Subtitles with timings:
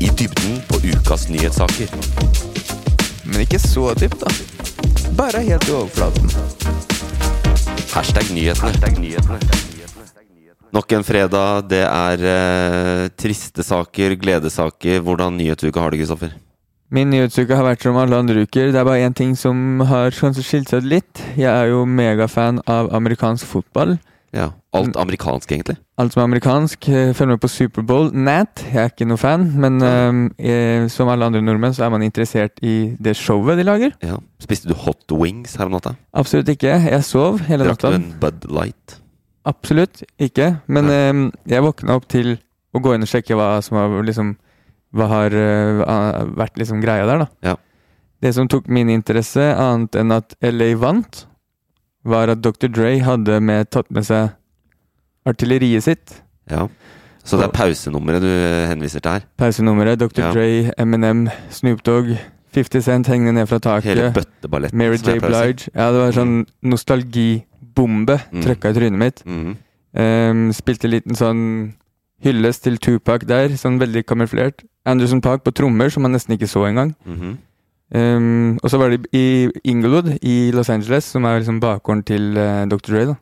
[0.00, 1.88] I dybden på ukas nyhetssaker.
[3.24, 4.30] Men ikke så dypt, da.
[5.18, 6.30] Bare helt i overflaten.
[7.94, 8.70] Hashtag nyhetene.
[8.72, 9.38] Hashtag nyhetene.
[10.74, 11.68] Nok en fredag.
[11.70, 14.98] Det er eh, triste saker, gledesaker.
[15.06, 16.34] Hvordan nyhetsuke har du, Kristoffer?
[16.94, 18.72] Min nyhetsuke har vært som alle andre uker.
[18.74, 21.22] Det er bare én ting som har kanskje skilt seg ut litt.
[21.38, 23.96] Jeg er jo megafan av amerikansk fotball.
[24.34, 25.76] Ja, Alt amerikansk, egentlig?
[26.02, 26.88] Alt som er amerikansk.
[26.90, 28.08] eh, Følger med på Superbowl.
[28.12, 28.64] Nat.
[28.66, 29.78] Jeg er ikke noe fan, men
[30.42, 33.94] eh, som alle andre nordmenn så er man interessert i det showet de lager.
[34.02, 34.18] Ja.
[34.42, 35.94] Spiste du hot wings her om natta?
[36.12, 36.74] Absolutt ikke.
[36.90, 38.00] Jeg sov hele Drakk du natta.
[38.00, 38.96] en Bud Light?
[39.46, 40.56] Absolutt ikke.
[40.66, 41.20] Men eh,
[41.54, 42.34] jeg våkna opp til
[42.74, 44.34] å gå inn og sjekke hva som har liksom
[44.94, 47.26] Hva har uh, vært liksom greia der, da.
[47.42, 47.54] Ja.
[48.22, 51.24] Det som tok min interesse, annet enn at LA vant,
[52.04, 52.68] var at Dr.
[52.68, 54.30] Dre hadde med, tatt med seg
[55.26, 56.18] artilleriet sitt.
[56.50, 56.66] Ja.
[57.24, 59.22] Så det er pausenummeret du eh, henviser til her?
[59.40, 59.98] Pausenummeret.
[60.02, 60.20] Dr.
[60.20, 60.32] Ja.
[60.34, 62.10] Dre, Eminem, Snoop Dogg,
[62.54, 64.14] 50 Cent hengende ned fra Hele taket.
[64.14, 64.78] bøtteballetten?
[64.78, 65.16] Mary J.
[65.24, 65.70] Blige.
[65.74, 68.42] Ja, det var sånn nostalgibombe Mm.
[68.44, 69.22] trøkka i trynet mitt.
[69.26, 69.56] Mm.
[69.96, 71.74] Um, spilte en liten sånn
[72.24, 74.64] hyllest til Tupac der, sånn veldig kamuflert.
[74.86, 76.94] Anderson Park på trommer, som man nesten ikke så engang.
[77.06, 77.38] Mhm.
[77.94, 82.34] Ehm, og så var det i Inglewood i Los Angeles, som er liksom bakgården til
[82.36, 82.90] uh, Dr.
[82.90, 83.04] Dre.
[83.12, 83.14] da.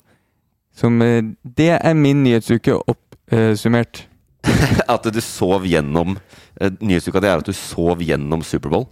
[0.75, 4.06] Som, uh, det er min nyhetsuke oppsummert.
[4.94, 6.16] At du sov gjennom
[6.59, 8.88] eh, Nyhetsuka det er at du sov gjennom Superbowl?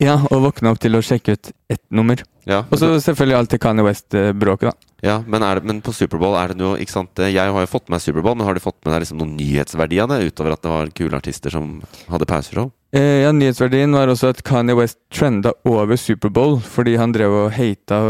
[0.00, 2.20] ja, og våkna opp til å sjekke ut ett nummer.
[2.48, 4.92] Ja, Og så selvfølgelig alt det Kanye West-bråket, da.
[5.04, 7.20] ja men, det, men på Superbowl er det noe ikke sant?
[7.20, 10.00] Jeg har jo fått med Superbowl, men har du fått med deg liksom noen nyhetsverdi
[10.00, 10.22] av det?
[10.30, 12.72] Utover at det var kule artister som hadde pauseshow?
[12.92, 17.52] Eh, ja, Nyhetsverdien var også at Kanye West trenda over Superbowl fordi han drev og
[17.54, 18.00] hata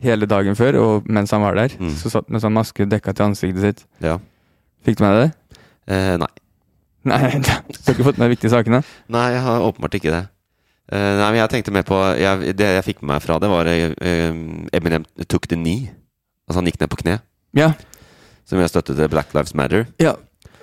[0.00, 1.74] hele dagen før, og mens han var der.
[1.76, 1.92] Mm.
[1.98, 3.84] Så satt med sånn maske dekka til ansiktet sitt.
[4.04, 4.16] Ja.
[4.86, 5.60] Fikk du med deg det?
[5.92, 6.30] Eh, nei.
[7.08, 8.80] Nei, du har ikke fått med de viktige sakene?
[9.12, 10.24] Nei, jeg har åpenbart ikke det.
[10.88, 13.50] Eh, nei, men jeg tenkte mer på jeg, Det jeg fikk med meg fra det,
[13.52, 14.32] var eh,
[14.72, 15.90] Eminem took the knee.
[16.48, 17.18] Altså han gikk ned på kne.
[17.56, 17.74] Ja.
[18.48, 19.84] Som jeg støttet til Black Lives Matter.
[20.00, 20.16] ja.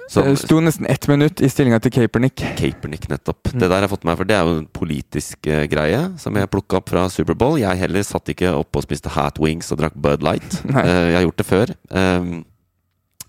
[0.09, 2.38] Som Det sto nesten ett minutt i stillinga til Capernick.
[2.59, 3.49] Kaepernick, nettopp.
[3.49, 3.59] Mm.
[3.59, 6.38] Det der har jeg fått meg, for det er jo en politisk uh, greie som
[6.38, 7.57] jeg plukka opp fra Superbowl.
[7.61, 10.59] Jeg heller satt ikke oppe og spiste Hat Wings og drakk Bud Light.
[10.85, 11.71] Eh, jeg har gjort det før.
[11.89, 12.44] Um,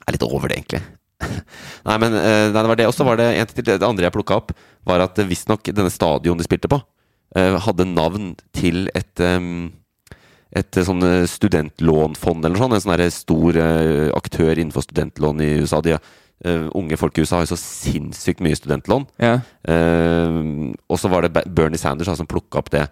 [0.04, 0.82] er litt over det, egentlig.
[1.88, 2.88] nei, men uh, det var det.
[2.90, 3.64] Og så var det en til.
[3.64, 4.52] Det andre jeg plukka opp,
[4.84, 6.80] var at eh, visstnok denne stadion de spilte på,
[7.38, 9.70] eh, hadde navn til et um,
[10.56, 12.76] et eh, sånn eh, studentlånfond eller sånt.
[12.76, 15.82] En sånn stor eh, aktør innenfor studentlån i USA.
[15.84, 15.96] De,
[16.44, 19.06] eh, unge folk i USA har jo så sinnssykt mye studentlån.
[19.22, 19.38] Ja.
[19.66, 22.86] Uh, og så var det Bernie Sanders som plukka opp det.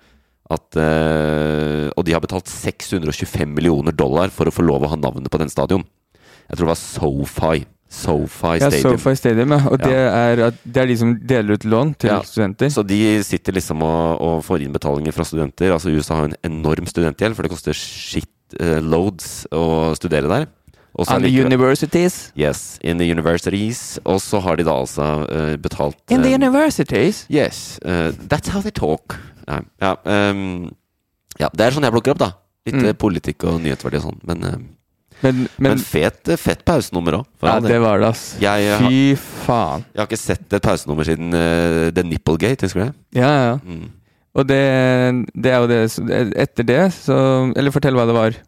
[0.53, 4.99] At, uh, og de har betalt 625 millioner dollar for å få lov å ha
[5.01, 5.85] navnet på den stadion.
[6.49, 7.65] Jeg tror det var SoFi.
[7.95, 8.99] SoFi ja, Stadium.
[8.99, 9.61] SoFi Stadium, ja.
[9.71, 9.87] Og Ja.
[9.87, 12.21] det, er det er de som deler ut lån til Ja.
[12.27, 12.69] studenter.
[12.69, 15.73] Så de sitter liksom og, og får innbetalinger fra studenter.
[15.73, 18.29] Altså USA har en enorm studentgjeld, for det koster shit
[18.59, 20.47] loads å studere der.
[20.95, 22.31] Og så the universities.
[22.39, 23.99] Yes, in the universities.
[24.05, 27.25] Og så har de da altså uh, betalt In the um, universities?
[27.31, 29.17] Yes, uh, that's how they talk.
[29.49, 30.71] Nei, ja, um,
[31.41, 32.31] ja, det er sånn jeg plukker opp, da.
[32.65, 32.95] Litt Mm.
[32.97, 34.21] politikk og nyhetsverdi og sånn.
[34.25, 34.63] Men, eh,
[35.25, 37.27] Men, men, men fet, fett pausenummer òg.
[37.43, 38.23] Ja, det var det, ass.
[38.43, 39.85] Jeg, jeg, Fy faen.
[39.95, 43.21] Jeg har ikke sett et pausenummer siden uh, The Nipplegate, husker du det?
[43.21, 43.55] Ja, ja.
[43.65, 43.91] Mm.
[44.35, 44.63] Og det,
[45.39, 45.79] det er jo det
[46.43, 47.17] Etter det, så
[47.55, 48.39] Eller fortell hva det var.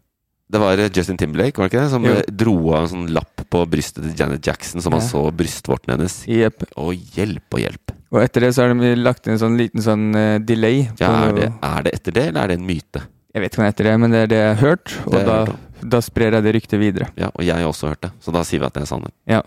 [0.48, 1.90] Det var eh, Justin Timberlake, var det ikke det?
[1.90, 2.12] Som Jo.
[2.14, 5.08] eh, dro av en sånn lapp på brystet til Janet Jackson, som han Ja.
[5.08, 6.20] så brystvorten hennes.
[6.28, 6.68] Yep.
[6.76, 7.94] Og hjelp og hjelp.
[8.14, 10.88] Og etter det så har de lagt inn en sånn liten sånn uh, delay.
[11.00, 13.02] Ja, er, det, er det etter det, eller er det en myte?
[13.34, 15.12] Jeg vet ikke hva er etter det, men det er det jeg har hørt, og
[15.12, 17.10] Det da, hørt da sprer jeg det ryktet videre.
[17.20, 19.12] Ja, og jeg har også hørt det, så da sier vi at det er sannhet.
[19.28, 19.42] Ja,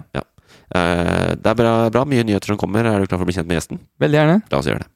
[0.70, 2.86] Eh, det er bra, bra mye nyheter som kommer.
[2.86, 3.80] Er du klar for å bli kjent med gjesten?
[3.98, 4.36] Veldig gjerne.
[4.52, 4.90] La oss gjøre det.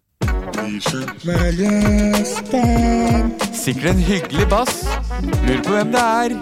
[3.57, 4.83] Sikkert en hyggelig bass.
[5.21, 6.33] Lurer på hvem det er.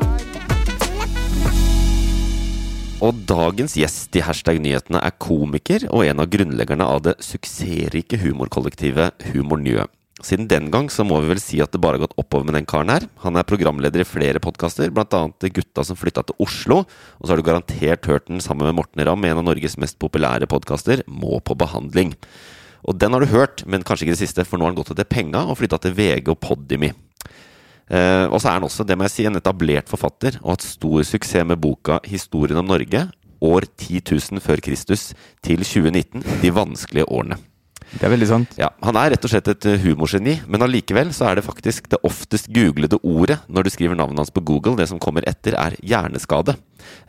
[3.01, 8.19] Og dagens gjest i Hashtag nyhetene er komiker og en av grunnleggerne av det suksessrike
[8.21, 9.89] humorkollektivet Humor.
[10.21, 12.59] Siden den gang så må vi vel si at det bare har gått oppover med
[12.59, 13.07] den karen her.
[13.25, 15.23] Han er programleder i flere podkaster, bl.a.
[15.41, 16.83] Gutta som flytta til Oslo.
[17.17, 19.97] Og så har du garantert hørt den sammen med Morten Ramm, en av Norges mest
[19.99, 22.13] populære podkaster, Må på behandling.
[22.85, 24.93] Og den har du hørt, men kanskje ikke det siste, for nå har han gått
[24.93, 26.93] etter penga og flytta til VG og Podimi.
[27.91, 30.67] Eh, og så er han også, det må jeg si, en etablert forfatter, og hatt
[30.67, 33.09] stor suksess med boka 'Historien om Norge',
[33.41, 34.01] år 10
[34.31, 37.37] 000 før Kristus til 2019, de vanskelige årene.
[37.91, 38.53] Det er veldig sant.
[38.59, 41.89] Ja, Han er rett og slett et eh, humorgeni, men allikevel så er det faktisk
[41.91, 44.77] det oftest googlede ordet når du skriver navnet hans på Google.
[44.79, 46.55] Det som kommer etter, er hjerneskade.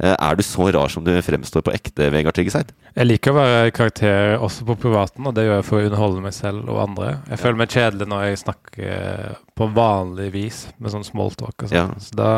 [0.02, 2.72] Eh, Er du så rar som du fremstår på ekte, Vegard Tryggeseid?
[2.96, 6.26] Jeg liker å være karakter også på privaten, og det gjør jeg for å underholde
[6.26, 7.14] meg selv og andre.
[7.30, 11.78] Jeg føler meg kjedelig når jeg snakker på vanlig vis med sånn smalltalk og sånn.
[11.78, 12.02] Ja.
[12.02, 12.32] Så da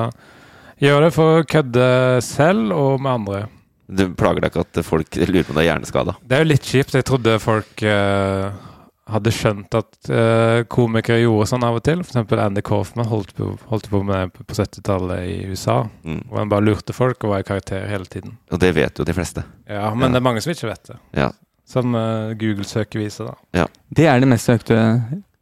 [0.85, 1.88] gjør jeg det for å kødde
[2.29, 3.46] selv og med andre.
[3.86, 6.14] Det plager deg ikke at folk lurer på om du er hjerneskada?
[6.22, 6.94] Det er jo litt kjipt.
[6.96, 8.70] Jeg trodde folk uh
[9.10, 12.00] hadde skjønt at uh, komikere gjorde sånn av og til.
[12.02, 15.82] For eksempel Andy Kaufman holdt på, holdt på med det på 70-tallet i USA.
[16.06, 16.22] Mm.
[16.31, 18.38] Hvor han bare lurte folk og var i karakter hele tiden.
[18.52, 19.44] Og det vet jo de fleste.
[19.69, 20.14] Ja, Men Ja.
[20.14, 20.98] det er mange som ikke vet det.
[21.20, 21.31] Ja.
[21.69, 23.66] Som uh, Google-søket viser, da.
[23.92, 24.78] Det er det mest søkte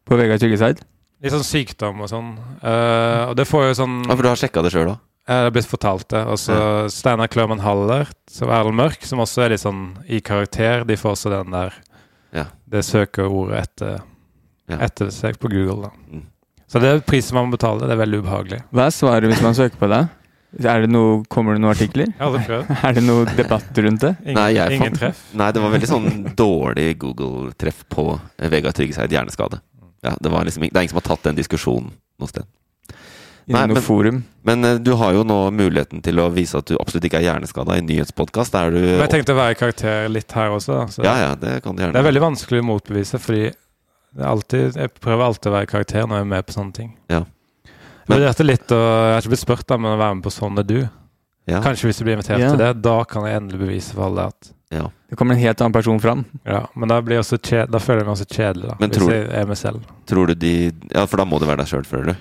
[0.07, 0.83] på Vegard Tryggeseid.
[1.23, 2.35] Litt sånn sykdom og sånn.
[2.65, 4.99] Uh, og det får jo sånn Ja, For du har sjekka det sjøl òg?
[5.29, 6.25] Jeg har blitt fortalt det.
[6.27, 6.57] Og så
[6.91, 10.83] Steinar Klørman Haller, som er Erlend Mørk, som også er litt sånn i karakter.
[10.89, 11.77] De får også den der
[12.33, 12.47] Ja.
[12.69, 14.01] Det søkeordet etter,
[14.69, 14.79] Ja.
[14.79, 15.91] etter seg på Google, da.
[16.11, 16.23] Mm.
[16.67, 17.81] Så det er prisen man må betale.
[17.87, 18.63] Det er veldig ubehagelig.
[18.73, 20.09] Hva er svaret hvis man søker på det?
[20.65, 22.07] Er det noe, kommer det noen artikler?
[22.07, 22.73] Jeg har prøvd.
[22.89, 24.17] Er det noe debatt rundt det?
[24.25, 25.21] Ingen, Nei, jeg ingen fant- treff.
[25.35, 29.61] Nei, det var veldig sånn dårlig Google-treff på eh, Vegard Tryggeseid hjerneskade.
[30.05, 32.45] Ja, det, var liksom, det er ingen som har tatt den diskusjonen noe sted.
[33.49, 34.25] I Nei, noe men- forum?
[34.45, 37.27] Men eh, du har jo nå muligheten til å vise at du absolutt ikke er
[37.27, 38.53] hjerneskada i nyhetspodkast.
[38.55, 40.73] Men jeg tenkte å være i karakter litt her også.
[40.79, 40.87] Da.
[40.87, 41.93] Så Ja, ja, det kan du gjerne.
[41.93, 45.63] Det er veldig vanskelig å motbevise, fordi det er alltid, jeg prøver alltid å være
[45.69, 46.91] i karakter når jeg er med på sånne ting.
[47.11, 47.23] Ja.
[47.65, 50.31] Jeg Men- vurderte litt, og jeg har ikke blitt spurt om å være med på
[50.35, 50.89] Sånn er du.
[51.47, 52.49] ja, Kanskje hvis du blir invitert Ja.
[52.51, 54.87] til det, da kan jeg endelig bevise for alle at ja.
[55.11, 56.25] Det kommer en helt annen person fram.
[56.47, 58.77] Ja, men da, blir også kjed, da føler jeg meg også kjedelig, da.
[58.81, 59.81] Men hvis tror- jeg er meg selv.
[60.07, 62.17] Tror du de Ja, for da må du være deg sjøl, føler du?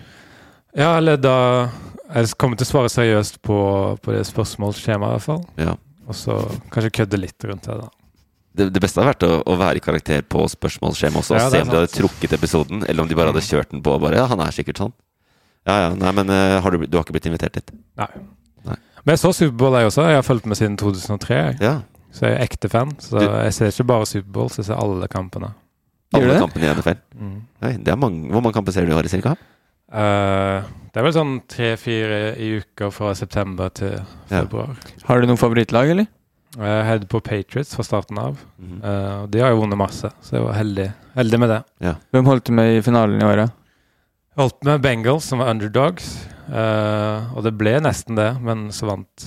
[0.77, 1.69] Ja, eller da
[2.13, 3.57] Jeg kommer til å svare seriøst på,
[4.03, 5.43] på det spørsmålsskjemaet, i hvert fall.
[5.59, 5.73] Ja.
[6.07, 6.35] Og så
[6.73, 7.87] kanskje kødde litt rundt det, da.
[8.51, 11.45] Det, det beste hadde vært å, å være i karakter på spørsmålsskjema også, og Ja,
[11.53, 14.01] se om de hadde trukket episoden, eller om de bare hadde kjørt den på og
[14.03, 14.91] bare Ja, han er sikkert sånn.
[15.69, 17.71] Ja ja, nei, men eh, har du, du har ikke blitt invitert dit?
[18.01, 18.09] Nei.
[18.67, 18.75] Nei.
[19.05, 20.03] Men jeg så Superbowl, jeg også.
[20.11, 21.37] Jeg har fulgt med siden 2003.
[21.37, 21.55] Jeg.
[21.63, 21.73] Ja.
[22.11, 22.91] Så jeg er ekte fan.
[22.99, 25.53] Så Du- jeg ser ikke bare Superbowl, så jeg ser alle kampene.
[26.17, 26.99] Alle kampene i NFL.
[27.61, 28.27] Det er mange.
[28.33, 29.37] Hvor mange kamper ser du i året, cirka?
[29.91, 34.41] Eh, det er vel sånn tre-fire i uka fra september til Ja.
[34.41, 34.75] februar.
[35.05, 36.07] Har du noe favorittlag, eller?
[36.57, 38.37] Jeg heide på Patriots fra starten av.
[38.59, 38.83] Mm -hmm.
[38.83, 41.63] uh, de har jo vunnet masse, så jeg var heldig, heldig med det.
[42.11, 43.51] Hvem holdt du med i finalen i året?
[44.35, 46.27] Holdt med Bengals, som var underdogs.
[46.49, 49.25] Uh, og det ble nesten det, men så vant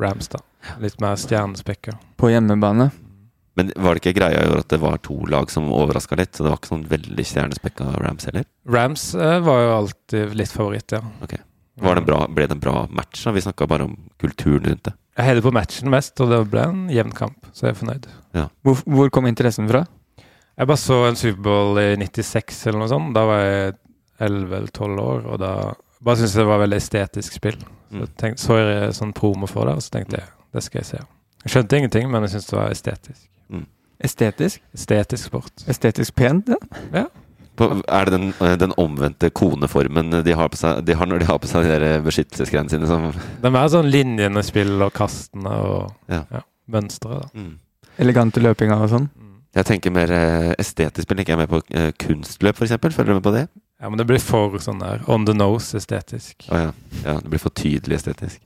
[0.00, 0.38] Rams, da.
[0.80, 1.92] Litt mer stjernespekka.
[2.16, 2.90] På hjemmebane?
[3.58, 6.32] Men var det ikke greia i år at det var to lag som overraska litt?
[6.38, 8.46] Så det var ikke sånn veldig stjernespekka Rams heller?
[8.70, 11.02] Rams eh, var jo alltid litt favoritt, ja.
[11.26, 11.34] Ok.
[11.78, 13.24] Var det en bra, ble det en bra match?
[13.26, 13.32] da?
[13.36, 14.94] Vi snakka bare om kulturen rundt det.
[15.18, 18.08] Jeg heller på matchen mest, og det ble en jevn kamp, så jeg er fornøyd.
[18.66, 19.84] Hvor, hvor kom interessen fra?
[20.58, 23.12] Jeg bare så en Superbowl i 96 eller noe sånt.
[23.14, 23.76] Da var jeg
[24.26, 25.52] 11 eller 12 år, og da
[26.02, 27.58] bare syntes jeg det var veldig estetisk spill.
[27.62, 28.06] Så, Mm.
[28.20, 30.98] tenkte, så jeg sånn promo for det, og så tenkte jeg det skal jeg se.
[31.46, 33.22] Jeg skjønte ingenting, men jeg syntes det var estetisk.
[34.04, 34.60] Estetisk?
[34.76, 35.64] Estetisk sport.
[35.68, 36.50] Estetisk pent?
[36.94, 37.06] Ja.
[37.58, 41.24] På, er det den, eh, den omvendte koneformen de har, på seg, de har når
[41.24, 42.86] de har på seg de beskyttelsesgreiene sine?
[42.86, 46.22] Som, Det er mer sånn linjene spill og kastene og Ja.
[46.30, 47.28] ja, mønstre, da.
[47.34, 47.56] mm.
[47.98, 49.08] Elegante løpinger og sånn?
[49.58, 51.18] Jeg tenker mer eh, estetisk spill.
[51.24, 52.76] Ikke jeg mer på eh, kunstløp, f.eks.
[52.94, 53.48] Følger du med på det?
[53.80, 56.46] Ja, men det blir for sånn der on the nose estetisk.
[56.52, 56.70] Å ja.
[57.02, 57.16] ja.
[57.18, 58.38] Det blir for tydelig estetisk.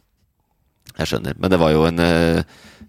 [0.97, 1.37] Jeg skjønner.
[1.41, 2.43] Men det var jo en eh,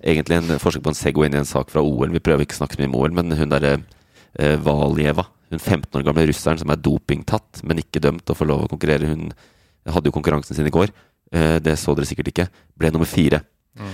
[0.04, 2.12] egentlig en forsøk på en Segway inn i en sak fra OL.
[2.14, 5.62] Vi prøver ikke å snakke så mye om OL, men hun derre eh, Valjeva, hun
[5.62, 9.12] 15 år gamle russeren som er dopingtatt, men ikke dømt og får lov å konkurrere,
[9.12, 9.30] hun
[9.90, 10.92] hadde jo konkurransen sin i går.
[11.34, 12.50] Eh, det så dere sikkert ikke.
[12.80, 13.44] Ble nummer fire.
[13.80, 13.94] Mm.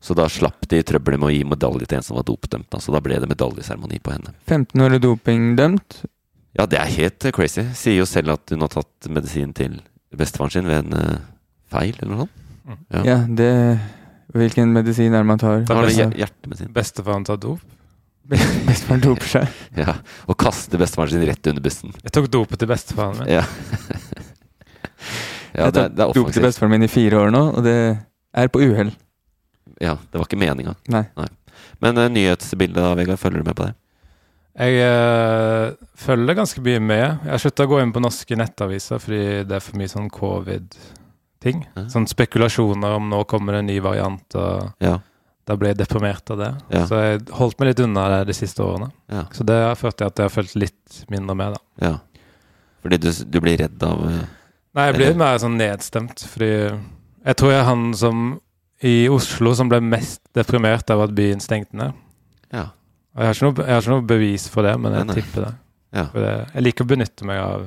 [0.00, 2.78] Så da slapp de trøbbelet med å gi medalje til en som var dopdømt.
[2.78, 4.34] Så da ble det medaljeseremoni på henne.
[4.46, 6.00] 15 år og dopingdømt.
[6.58, 7.66] Ja, det er helt eh, crazy.
[7.76, 9.80] Sier jo selv at hun har tatt medisin til
[10.16, 11.24] bestefaren sin ved en uh,
[11.68, 12.44] feil, eller noe sånt.
[12.92, 13.02] Ja.
[13.04, 13.50] Ja, det
[14.36, 15.62] Hvilken medisin er det man tar?
[15.64, 16.72] Det hjer- hjertemedisin.
[16.74, 17.62] Bestefaren tar dop.
[18.68, 19.54] Bestefaren doper seg.
[19.78, 19.94] Ja.
[20.28, 21.94] Og kaste bestefaren sin rett under bussen.
[22.04, 23.30] Jeg tok dopet til bestefaren min.
[23.38, 23.46] Ja.
[25.56, 27.64] ja, jeg det, tok det er dop til bestefaren min i fire år nå, og
[27.64, 27.78] det
[28.36, 28.92] er på uhell.
[29.80, 30.76] Ja, det var ikke meninga.
[30.92, 31.06] Nei.
[31.82, 33.72] Men uh, nyhetsbildet da, Vegard, følger du med på det?
[34.58, 37.04] Jeg uh, følger ganske mye med.
[37.06, 40.10] Jeg har slutta å gå inn på norske nettaviser fordi det er for mye sånn
[41.40, 41.66] covid-ting.
[41.76, 41.82] Ja.
[41.88, 44.98] Sånn spekulasjoner om nå kommer det en ny variant, og Ja.
[45.46, 46.54] da ble jeg deprimert av det.
[46.70, 46.86] Ja.
[46.86, 48.90] Så jeg holdt meg litt unna det de siste årene.
[49.32, 51.86] Så det har ført til at jeg har følt litt mindre med, da.
[51.88, 51.98] ja.
[52.82, 54.20] Fordi du, du blir redd av eh,
[54.74, 56.46] Nei, jeg blir mer sånn nedstemt, fordi
[57.26, 58.40] jeg tror jeg er han som
[58.84, 61.92] i Oslo som ble mest deprimert av at byen stengte ned.
[62.52, 62.68] Ja.
[63.16, 65.14] Og jeg har noe, jeg har ikke noe bevis for det, men jeg Nei, nei.
[65.22, 65.54] tipper det.
[65.92, 66.04] Ja.
[66.12, 66.34] For det.
[66.54, 67.66] Jeg liker å benytte meg av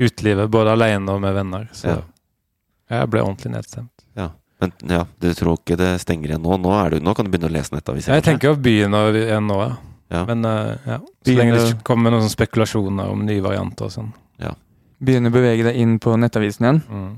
[0.00, 1.68] utelivet, både alene og med venner.
[1.76, 1.98] Så Ja.
[2.90, 3.94] Jeg ble ordentlig nedstemt.
[4.60, 6.58] Men ja, du tror ikke det stenger igjen nå?
[6.60, 8.12] Nå, er du, nå kan du begynne å lese nettaviser.
[8.12, 9.70] Jeg tenker å begynne igjen nå, ja.
[10.10, 10.24] Ja.
[10.26, 10.98] Men eh, ja.
[10.98, 14.10] så Begynne- lenge det ikke kommer noen spekulasjoner om nye varianter og sånn.
[14.42, 14.52] Ja.
[15.00, 16.80] Begynne å bevege deg inn på nettavisen igjen.
[16.90, 17.12] Mm.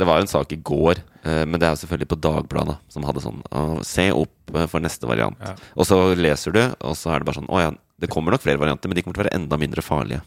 [0.00, 2.78] Det var jo en sak i går, eh, men det er jo selvfølgelig på Dagbladet,
[2.88, 3.42] som hadde sånn
[3.84, 5.36] Se opp eh, for neste variant.
[5.44, 5.52] Ja.
[5.76, 8.42] Og så leser du, og så er det bare sånn Å ja, det kommer nok
[8.42, 10.24] flere varianter, men de kommer til å være enda mindre farlige.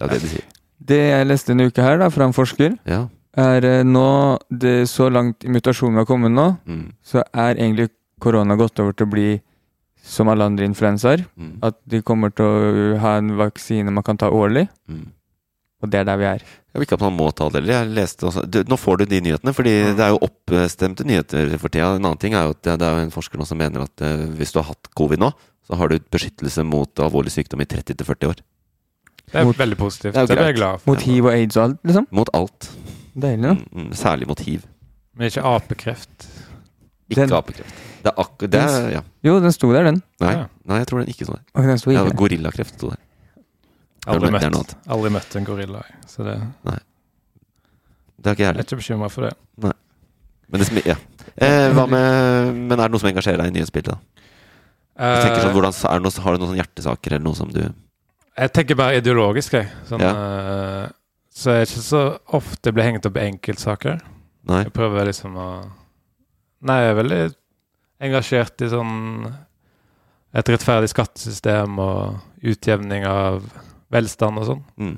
[0.00, 0.48] Det er det de sier.
[0.82, 3.04] Det jeg leste en uke her, da, fra en forsker, Ja.
[3.36, 6.92] Er eh, nå det Så langt i mutasjonen har kommet nå, Mm.
[7.02, 9.40] så er egentlig korona gått over til å bli
[10.02, 11.24] som alle andre influensaer.
[11.38, 11.58] Mm.
[11.62, 15.06] At de kommer til å ha en vaksine man kan ta årlig, Mm.
[15.82, 16.38] og det er der vi er.
[16.72, 18.64] Jeg vil ikke at man må ta det heller.
[18.64, 21.94] Nå får du de nyhetene, fordi det er jo oppstemte nyheter for tida.
[21.96, 24.00] En annen ting er jo at det, er jo en forsker nå som mener at
[24.00, 25.32] eh, hvis du har hatt covid nå,
[25.68, 28.36] så har du beskyttelse mot alvorlig sykdom i 30-40 år.
[29.32, 30.14] Det er Mot- veldig positivt.
[30.14, 30.90] Det er Det blir jeg glad for.
[30.92, 32.06] Mot hiv og aids og alt, liksom.
[32.10, 32.70] Mot alt.
[33.14, 33.54] Deilig, da.
[33.54, 34.64] Mm, mm, særlig mot hiv.
[35.16, 36.28] Men ikke apekreft.
[37.10, 37.74] Ikke Den- apekreft.
[38.02, 39.00] Det er akkurat det er, ja.
[39.22, 40.02] Jo, den sto der, den.
[40.20, 40.46] Nei, Ja.
[40.66, 41.42] nei, jeg tror den ikke sto der.
[41.54, 42.98] Okay, den sto ikke Ja, Gorillakreft sto der.
[44.06, 45.82] Aldri møtt, aldri møtt en gorilla.
[46.10, 46.78] Så det, Nei.
[48.22, 48.64] Det er ikke jeg jeg er heller.
[48.64, 49.34] ikke bekymra for det.
[50.52, 50.96] Men, det, ja.
[51.38, 53.94] eh, hva med, men er det noe som engasjerer deg i nyhetsbildet?
[53.94, 53.98] da?
[54.98, 57.34] Jeg tenker sånn, Eh, hvordan, er det noe, har du noen sånne hjertesaker eller noe
[57.34, 57.60] som du
[58.36, 59.68] Jeg tenker bare ideologisk, jeg.
[59.88, 60.88] Sånn, Ja.
[61.32, 62.02] Så jeg er ikke så
[62.38, 64.02] ofte blir hengt opp i enkeltsaker.
[64.50, 64.64] Nei?
[64.66, 65.46] Jeg prøver liksom å
[66.62, 67.20] Nei, jeg er veldig
[68.06, 68.92] engasjert i sånn
[70.32, 72.20] et rettferdig skattesystem og
[72.52, 73.42] utjevning av
[73.92, 74.60] velstand og sånn.
[74.78, 74.92] Mm.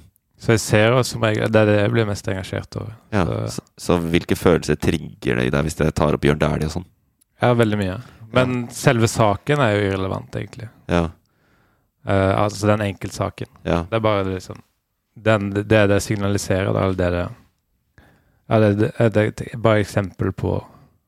[0.44, 2.92] Så jeg ser også, Det er det jeg blir mest engasjert over.
[3.12, 3.24] Ja.
[3.48, 6.72] Så- Så, hvilke følelser trigger det i deg hvis det tar opp Bjørn Dæhlie og
[6.72, 6.84] sånn?
[7.40, 8.02] Har veldig mye.
[8.32, 10.68] Men selve saken er jo irrelevant, egentlig.
[10.88, 11.08] Ja.
[12.06, 13.46] Uh, altså den enkeltsaken.
[13.64, 13.84] ja.
[13.84, 14.60] Det er bare liksom
[15.14, 17.24] den, Det det signaliserer, da, eller det det
[18.48, 18.92] Ja, det,
[19.52, 20.58] er bare eksempel på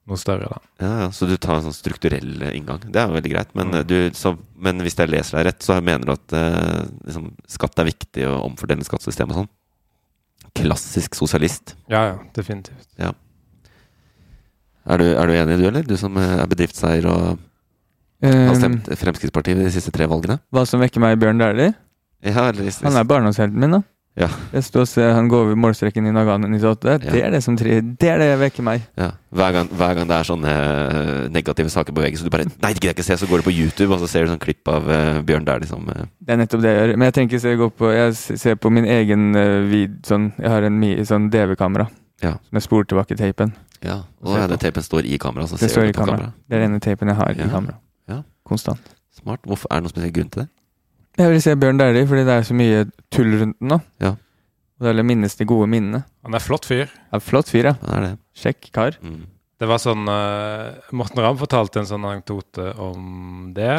[0.06, 0.60] noe større, da.
[0.80, 2.78] Ja, ja, Så du tar en sånn strukturell eh, inngang.
[2.80, 3.50] Det er jo veldig greit.
[3.58, 3.75] Men, Mm.
[3.80, 7.32] eh, du, så, men hvis jeg leser deg rett, så mener du at eh, liksom,
[7.48, 9.50] skatt er viktig, og omfordelende skattesystem og sånn?
[10.56, 11.75] Klassisk sosialist.
[11.90, 12.86] Ja, ja, definitivt.
[14.86, 15.82] Er du, er du enig, du, eller?
[15.82, 17.42] Du som eh, er bedriftseier og har
[18.25, 20.38] Um, stemt Fremskrittspartiet de siste tre valgene?
[20.50, 21.75] hva som vekker meg i Bjørn Dæhlie?
[22.25, 23.82] Ja, Han er barndomshelten min, da.
[24.16, 24.28] Ja.
[24.52, 26.99] Jeg står og ser han går over målstreken i Nagano 98.
[27.02, 27.26] Det Ja.
[27.26, 28.82] er det som tri Det er det jeg vekker meg.
[28.96, 29.11] ja.
[29.30, 32.46] hver, gang, hver gang det er sånne eh, negative saker på veggen, så du bare
[32.46, 33.16] Nei, det gidder jeg ikke se!
[33.20, 35.61] Så går du på YouTube, og så ser du sånn klipp av uh, Bjørn der,
[35.61, 35.85] liksom.
[35.92, 36.96] eh, Det er nettopp det jeg gjør.
[36.96, 40.00] Men jeg tenker så jeg går på Jeg ser på min egen uh, vid...
[40.06, 41.88] Sånn Jeg har en sånn DV-kamera.
[42.23, 42.32] Ja.
[42.49, 43.52] Som jeg spoler tilbake teipen.
[43.85, 44.00] Ja.
[44.25, 46.16] Og ja, den tapen står i kamera, så Det ser du på kamera.
[46.16, 46.32] kamera.
[46.49, 47.76] Det er den teipen jeg har i kamera.
[48.08, 48.23] Ja.
[48.49, 48.80] Konstant.
[49.12, 49.40] Smart.
[49.44, 50.49] Hvorfor, er det noen spesiell grunn til det?
[51.16, 52.82] Jeg vil se Bjørn Dæhlie fordi det er så mye
[53.14, 53.78] tull rundt den nå.
[54.02, 54.14] Ja.
[54.76, 56.02] Og det er minnes de gode minnene.
[56.26, 56.90] Han er flott fyr.
[57.12, 57.75] Ja, flott fyr, ja.
[57.87, 58.18] Han er det.
[58.37, 58.99] Kjekk kar.
[59.00, 59.23] Mm.
[59.56, 63.70] Det var sånn uh, Morten Ramm fortalte en sånn anekdote om det.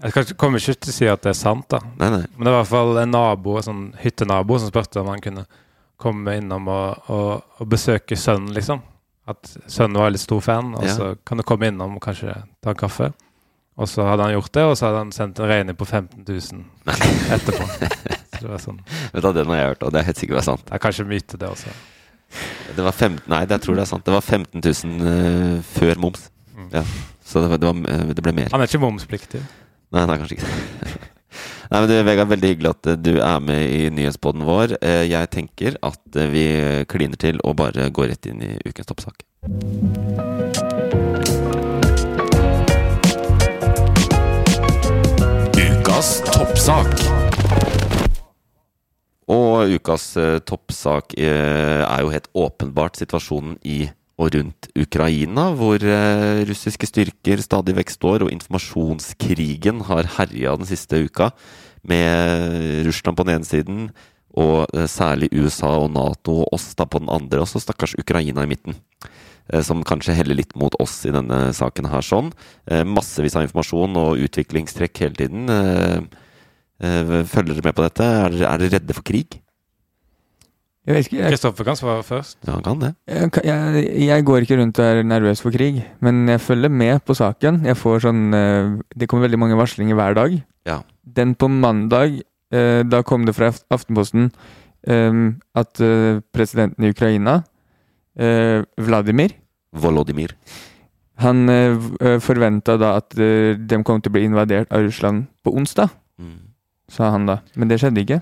[0.00, 1.82] Jeg kan kommer ikke til å si at det er sant, da.
[2.00, 2.22] Nei, nei.
[2.38, 5.20] Men det var i hvert fall en nabo, en sånn hyttenabo som spurte om han
[5.24, 5.44] kunne
[6.00, 8.80] komme innom og, og, og besøke sønnen, liksom.
[9.28, 10.94] At sønnen var litt stor fan, og Ja.
[10.96, 12.32] så kan du komme innom og kanskje
[12.64, 13.10] ta en kaffe.
[13.76, 16.24] Og så hadde han gjort det, og så hadde han sendt en regning på 15
[16.24, 16.62] 000
[17.36, 17.66] etterpå.
[18.36, 20.44] Så det var sånn Vet du, Den har jeg hørt, og det er helt sikkert
[20.44, 20.64] sant.
[20.68, 21.72] Det er kanskje myte, det også.
[22.76, 24.04] Det var 15, nei, det jeg tror det er sant.
[24.04, 26.26] Det var 15 000 uh, før moms.
[26.56, 26.70] Mm.
[26.74, 26.82] Ja.
[27.26, 28.52] Så det, var, det, var, eh, det ble mer.
[28.52, 29.42] Han er ikke momspliktig.
[29.94, 31.02] Nei, nei, kanskje ikke.
[31.70, 34.76] Nei, men du, Vegard, Veldig hyggelig at eh, du er med i nyhetspodden vår.
[34.78, 36.46] Eh, Jeg tenker at vi
[36.86, 39.26] kliner til og bare går rett inn i ukens toppsak.
[46.66, 46.98] Toppsak.
[49.70, 53.84] ukas eh, toppsak eh, er jo helt åpenbart situasjonen i
[54.18, 60.66] og rundt Ukraina, hvor eh, russiske styrker stadig vekk står, og informasjonskrigen har herja den
[60.66, 61.30] siste uka,
[61.86, 63.86] med Russland på den ene siden,
[64.34, 68.42] og særlig USA og Nato og oss da på den andre, og så stakkars Ukraina
[68.42, 68.74] i midten.
[69.62, 72.34] Som kanskje heller litt mot oss i denne saken her, sånn.
[72.90, 76.16] Massevis av informasjon og utviklingstrekk hele tiden.
[76.82, 78.04] Eh, Følger dere med på dette?
[78.04, 79.38] Er dere, er dere redde for krig?
[80.86, 82.36] Jeg vet ikke, Kristoffer kan svare først.
[82.46, 82.92] Ja, han kan det.
[83.10, 87.00] jeg, jeg, jeg går ikke rundt og er nervøs for krig, men jeg følger med
[87.02, 87.64] på saken.
[87.66, 90.36] Jeg får sånn eh, Det kommer veldig mange varslinger hver dag.
[90.68, 90.76] Ja.
[91.02, 92.20] Den på mandag,
[92.54, 94.30] eh, da kom det fra Aftenposten
[94.86, 95.80] at
[96.30, 97.40] presidenten i Ukraina,
[98.14, 99.32] eh, Vladimir,
[99.74, 100.30] Volodymyr.
[101.18, 101.48] han
[102.22, 105.90] forventa da at de kom til å bli invadert av Russland på onsdag,
[106.22, 106.45] Mm.
[106.92, 107.40] Sa han da.
[107.56, 108.20] Men det skjedde ikke.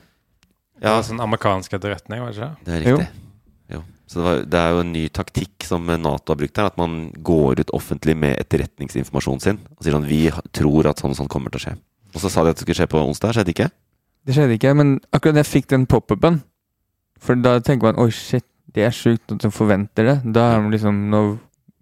[0.84, 2.64] Ja, sånn amerikansk etterretning, var det ikke?
[2.66, 3.08] det er riktig.
[3.72, 3.80] Jo.
[4.06, 6.76] Så det, var, det er jo en ny taktikk som Nato har brukt her, at
[6.80, 10.18] man går ut offentlig med etterretningsinformasjonen sin og sier sånn Vi
[10.52, 11.74] tror at sånn og sånn kommer til å skje.
[12.14, 13.70] Og så sa de at det skulle skje på onsdag, skjedde ikke?
[14.28, 16.42] Det skjedde ikke, men akkurat jeg fikk den pop-upen
[17.24, 18.44] For da tenker man oi, shit,
[18.74, 20.16] det er sjukt at de forventer det.
[20.36, 21.22] Da er man liksom Nå,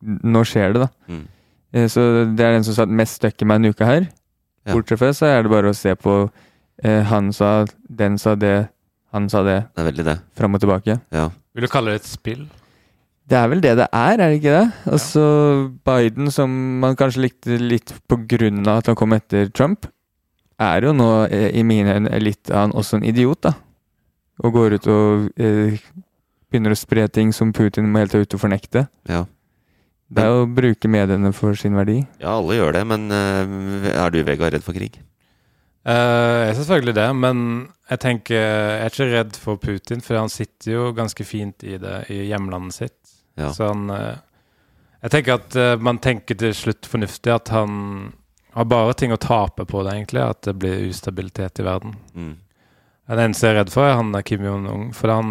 [0.03, 0.89] nå skjer det, da.
[1.11, 1.27] Mm.
[1.75, 4.07] Eh, Så det er den som satt mest støkk i meg en uke her.
[4.63, 4.77] Ja.
[4.77, 6.17] Bortsett fra det, så er det bare å se på
[6.83, 8.69] eh, Han sa den sa det,
[9.13, 10.19] han sa det, Det er veldig det.
[10.39, 11.01] fram og tilbake.
[11.13, 11.29] Ja.
[11.55, 12.47] Vil du kalle det et spill?
[13.29, 14.73] Det er vel det det er, er det ikke det?
[14.93, 15.27] Altså så
[15.87, 16.51] Biden, som
[16.81, 19.87] man kanskje likte litt på grunn av at han kom etter Trump,
[20.61, 23.53] er jo nå eh, i mine øyne litt av han også en idiot, da.
[24.43, 25.79] Og går ut og eh,
[26.51, 28.89] begynner å spre ting som Putin må helt ut og fornekte.
[29.09, 29.25] ja.
[30.13, 32.03] Det er å bruke mediene for sin verdi.
[32.21, 34.99] Ja, alle gjør det, men eh, er du, Vegard, redd for krig?
[35.83, 37.39] Eh, jeg er selvfølgelig det, men
[37.91, 41.79] jeg tenker Jeg er ikke redd for Putin, for han sitter jo ganske fint i
[41.83, 43.17] det i hjemlandet sitt.
[43.35, 43.51] Ja.
[43.53, 44.21] Så han uh,
[45.03, 48.13] Jeg tenker at uh, man tenker til slutt fornuftig at han
[48.53, 50.23] har bare ting å tape på det, egentlig.
[50.23, 51.97] At det blir ustabilitet i verden.
[52.15, 52.35] Mm.
[53.09, 54.91] Den eneste jeg er redd for, er han er Kim Jong-un.
[54.97, 55.31] For han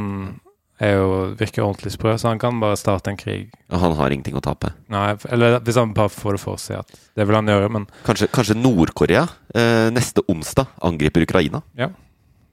[0.82, 3.52] er jo, virker ordentlig sprø, så han kan bare starte en krig.
[3.70, 4.72] Og han har ingenting å tape.
[4.92, 7.86] Nei, eller hvis han bare får det for seg at det vil han gjøre, men
[8.08, 11.62] Kanskje, kanskje Nord-Korea eh, neste onsdag angriper Ukraina?
[11.78, 11.92] Ja.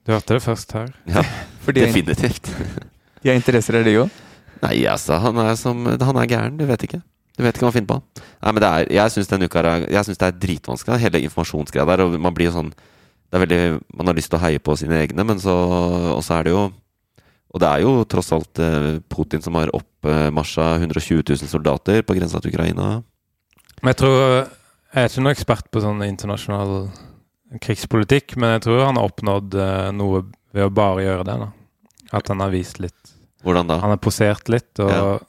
[0.05, 0.91] du hørte det først her.
[1.09, 1.23] Ja,
[1.65, 2.51] Fordi definitivt.
[3.23, 4.19] de har interesser, er de òg.
[4.61, 6.99] Nei, altså, han er som Han er gæren, du vet ikke.
[7.39, 8.23] Du vet ikke hva han finner på.
[8.43, 11.21] Nei, men det er Jeg syns denne uka er Jeg synes det er dritvanskelig, hele
[11.23, 12.03] informasjonsgreia der.
[12.03, 13.59] Og man blir jo sånn Det er veldig
[13.95, 15.55] Man har lyst til å heie på sine egne, men så
[16.17, 16.65] Og så er det jo
[17.53, 22.13] Og det er jo tross alt eh, Putin som har oppmarsja 120 000 soldater på
[22.17, 23.01] grensa til Ukraina.
[23.81, 24.19] Men jeg tror
[24.89, 26.71] Jeg er ikke noen ekspert på sånn internasjonal
[27.61, 31.35] krigspolitikk, men jeg tror han har oppnådd eh, noe ved å bare gjøre det.
[31.43, 31.49] da.
[32.19, 33.77] At han har vist litt Hvordan da?
[33.79, 35.19] Han har posert litt, og Ja.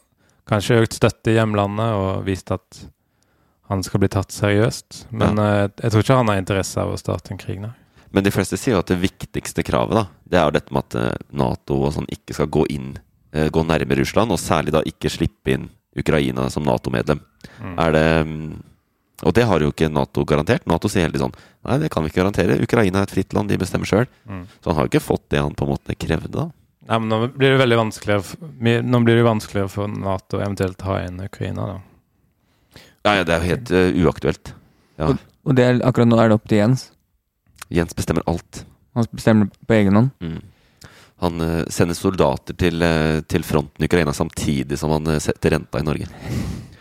[0.50, 2.80] kanskje økt støtte i hjemlandet, og vist at
[3.70, 5.04] han skal bli tatt seriøst.
[5.14, 7.70] Men eh, jeg tror ikke han har interesse av å starte en krig, nei.
[8.10, 10.86] Men de fleste sier jo at det viktigste kravet da, det er jo dette med
[10.88, 12.94] at eh, Nato og sånn ikke skal gå inn,
[13.34, 15.68] eh, gå nærmere Russland, og særlig da ikke slippe inn
[15.98, 17.22] Ukraina som Nato-medlem.
[17.58, 17.76] Mm.
[17.78, 18.50] Er det mm,
[19.26, 20.66] Og det har jo ikke Nato garantert.
[20.70, 22.56] Nato sier hele tiden sånn Nei, det kan vi ikke garantere.
[22.62, 24.06] Ukraina er et fritt land, de bestemmer sjøl.
[24.24, 24.46] Mm.
[24.48, 26.46] Så han har jo ikke fått det han på en måte krevde, da.
[26.88, 28.16] Nei, men nå blir det veldig vanskelig
[28.88, 31.76] Nå blir det vanskeligere for Nato eventuelt ha inn Ukraina, da.
[33.04, 34.54] Ja, ja, det er jo helt uh, uaktuelt.
[35.00, 35.12] Ja.
[35.48, 36.90] Og det er, akkurat nå er det opp til Jens.
[37.70, 38.64] Jens bestemmer alt.
[38.98, 40.10] Han bestemmer på egen hånd.
[40.20, 40.40] Mm.
[41.20, 45.54] Han eh, sender soldater til, eh, til fronten i Ukraina samtidig som han eh, setter
[45.56, 46.08] renta i Norge.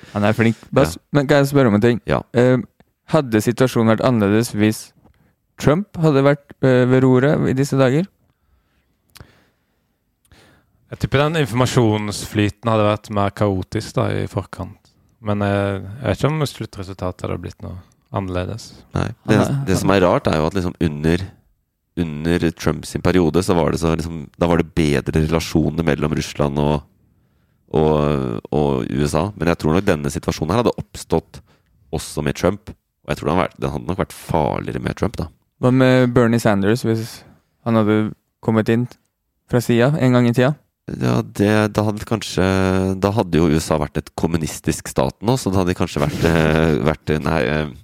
[0.10, 0.58] Han er flink.
[0.74, 1.04] Bas, ja.
[1.14, 2.00] Men kan jeg spørre om en ting?
[2.10, 2.24] Ja.
[2.34, 2.58] Eh,
[3.14, 4.80] hadde situasjonen vært annerledes hvis
[5.62, 8.08] Trump hadde vært eh, ved roret i disse dager?
[10.90, 14.90] Jeg tipper den informasjonsflyten hadde vært mer kaotisk da i forkant.
[15.22, 17.78] Men jeg, jeg vet ikke om sluttresultatet hadde blitt noe
[18.16, 18.72] annerledes.
[18.96, 19.10] Nei.
[19.30, 21.28] Det, det som er rart, er jo at liksom under
[22.00, 26.60] under Trumps periode, så var det så liksom Da var det bedre relasjoner mellom Russland
[26.60, 26.86] og,
[27.76, 29.30] og, og USA.
[29.36, 31.42] Men jeg tror nok denne situasjonen her hadde oppstått
[31.96, 32.72] også med Trump.
[33.04, 35.28] Og jeg tror den, hadde hadde nok vært farligere med Trump, da.
[35.60, 37.20] Hva med Bernie Sanders, hvis
[37.68, 38.88] han hadde kommet inn
[39.52, 40.54] fra sida en gang i tida?
[40.90, 42.46] Ja, det, da hadde kanskje
[42.98, 46.80] Da hadde jo USA vært et kommunistisk stat nå, så det hadde kanskje vært, eh,
[46.88, 47.76] vært Nei, eh,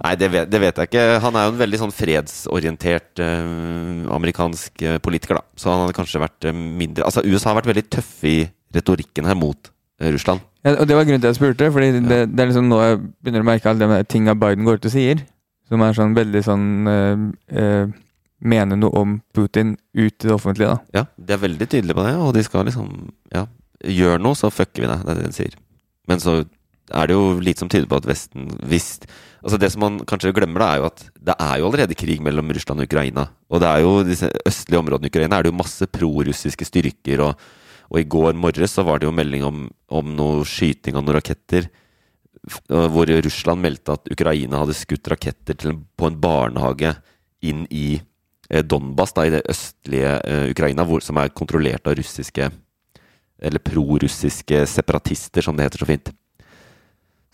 [0.00, 1.04] nei det, vet, det vet jeg ikke.
[1.24, 5.58] Han er jo en veldig sånn fredsorientert eh, amerikansk eh, politiker, da.
[5.60, 8.40] Så han hadde kanskje vært eh, mindre Altså, USA har vært veldig tøffe i
[8.74, 9.70] retorikken her mot
[10.02, 10.42] Russland.
[10.66, 12.80] Ja, og Det var grunnen til at jeg spurte, Fordi det, det er liksom nå
[12.82, 15.22] jeg begynner å merke alle de tinga Biden går ut og sier.
[15.70, 16.64] Som er sånn veldig sånn
[18.44, 21.00] mene noe om Putin ut i det offentlige, da.
[21.00, 22.90] Ja, de er veldig tydelige på det, og de skal liksom
[23.32, 23.46] Ja,
[23.80, 25.06] gjør noe, så fucker vi deg.
[25.06, 25.56] Det er det de sier.
[26.10, 26.42] Men så
[26.92, 28.98] er det jo lite som tyder på at Vesten hvis
[29.44, 32.22] Altså Det som man kanskje glemmer, da er jo at det er jo allerede krig
[32.24, 33.26] mellom Russland og Ukraina.
[33.52, 37.20] Og det er jo disse østlige områdene i Ukraina er det jo masse prorussiske styrker.
[37.26, 37.42] Og,
[37.92, 41.18] og i går morges så var det jo melding om, om noe skyting av noen
[41.18, 41.68] raketter.
[42.72, 46.96] Hvor Russland meldte at Ukraina hadde skutt raketter til, på en barnehage
[47.44, 48.00] inn i
[48.48, 52.48] eh, Donbas, da, i det østlige eh, Ukraina, hvor, som er kontrollert av russiske
[53.44, 56.14] Eller prorussiske separatister, som det heter så fint.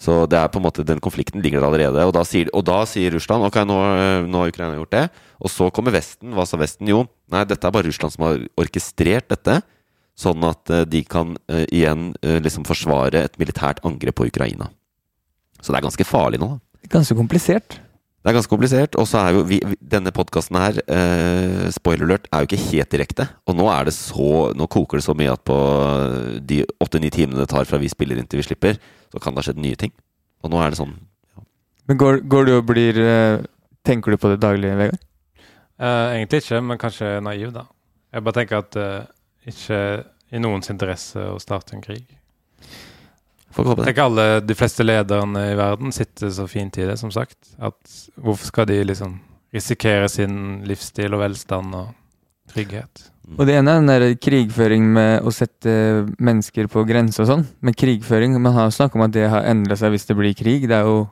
[0.01, 2.05] Så det er på en måte den konflikten ligger der allerede.
[2.09, 5.03] Og da sier, og da sier Russland ok, nå, eh, nå har Ukraina gjort det.
[5.45, 6.33] Og så kommer Vesten.
[6.37, 6.89] Hva sa Vesten?
[6.89, 9.59] Jo, nei, dette er bare Russland som har orkestrert dette.
[10.21, 14.71] Sånn at eh, de kan uh, igjen uh, liksom forsvare et militært angrep på Ukraina.
[15.61, 16.55] Så det er ganske farlig nå.
[16.57, 16.89] da.
[16.97, 17.77] Ganske komplisert.
[18.21, 18.97] Det er ganske komplisert.
[19.01, 22.93] Og så er jo vi, denne podkasten her, eh, spoiler alert, er jo ikke helt
[22.93, 23.29] direkte.
[23.49, 25.57] Og nå er det så Nå koker det så mye at på
[26.45, 28.77] de åtte-ni timene det tar fra vi spiller inn til vi slipper,
[29.13, 29.93] så kan det ha skjedd nye ting.
[30.45, 30.95] Og nå er det sånn
[31.89, 33.43] Men går, går du og blir eh,
[33.85, 35.01] Tenker du på det daglig, Vegard?
[35.81, 37.65] Eh, egentlig ikke, men kanskje naiv, da.
[38.13, 38.89] Jeg bare tenker at det
[39.49, 39.81] ikke
[40.31, 42.20] i noens interesse å starte en krig.
[43.53, 43.95] Får håpe Jeg det.
[43.97, 47.37] ikke alle, De fleste lederne i verden sitter så fint i det, som sagt.
[47.59, 47.75] At
[48.21, 49.19] hvorfor skal de liksom
[49.53, 51.89] risikere sin livsstil og velstand og
[52.53, 53.09] trygghet?
[53.39, 55.71] Og det ene er den der krigføring med å sette
[56.19, 57.45] mennesker på grense og sånn.
[57.63, 60.67] Men krigføring Man har snakket om at det har endra seg hvis det blir krig.
[60.67, 61.09] Det er jo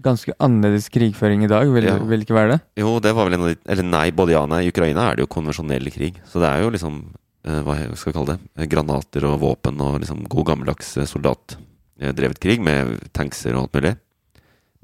[0.00, 1.98] ganske annerledes krigføring i dag, vil, Ja.
[1.98, 2.60] vil ikke være det?
[2.80, 4.62] Jo, det var vel en av de Eller nei, både ja og nei.
[4.64, 6.14] I Ukraina er det jo konvensjonell krig.
[6.24, 7.02] Så det er jo liksom
[7.44, 8.40] Hva skal vi kalle det?
[8.60, 13.78] Eh, Granater og våpen og liksom god gammeldags eh, soldatdrevet krig med tankser og alt
[13.78, 13.94] mulig.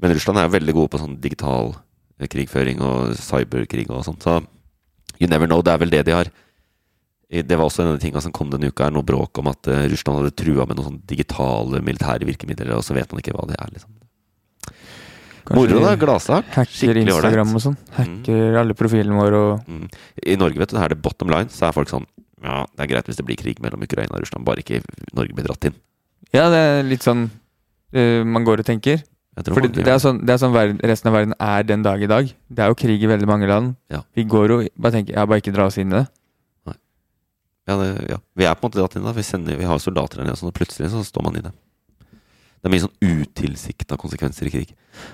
[0.01, 1.75] Men Russland er jo veldig gode på sånn digital
[2.19, 4.25] eh, krigføring og cyberkrig og sånt.
[4.25, 4.39] Så
[5.19, 5.61] you never know.
[5.61, 6.31] Det er vel det de har.
[7.27, 9.49] Det var også en av de tingene som kom denne uka, er noe bråk om
[9.51, 13.19] at eh, Russland hadde trua med noen sånn digitale militære virkemidler, og så vet man
[13.21, 13.73] ikke hva det er.
[13.75, 13.93] liksom.
[15.55, 15.93] Moro, da.
[15.99, 16.47] Gladsak.
[16.57, 17.75] Hacker Instagram og sånn.
[17.95, 19.85] Hacker alle profilene våre og Mm.
[20.25, 22.07] I Norge, vet du, her er det bottom line, så er folk sånn
[22.43, 24.81] Ja, det er greit hvis det blir krig mellom Ukraina og Russland, bare ikke
[25.17, 25.77] Norge blir dratt inn.
[26.35, 29.01] Ja, det er litt sånn uh, man går og tenker.
[29.37, 32.01] Fordi mange det er sånn, det er sånn verden, resten av verden er den dag
[32.01, 32.29] i dag.
[32.49, 33.75] Det er jo krig i veldig mange land.
[33.93, 34.01] Ja.
[34.17, 36.07] Vi går og bare tenker ja, bare ikke dra oss inn i det.
[37.67, 38.17] Ja, det, ja.
[38.39, 39.11] Vi er på en måte dratt inn, da.
[39.11, 41.51] Vi, sender, vi har soldater der nede, sånn, og plutselig så står man i det.
[42.07, 44.71] Det er mye sånn utilsikta konsekvenser i krig.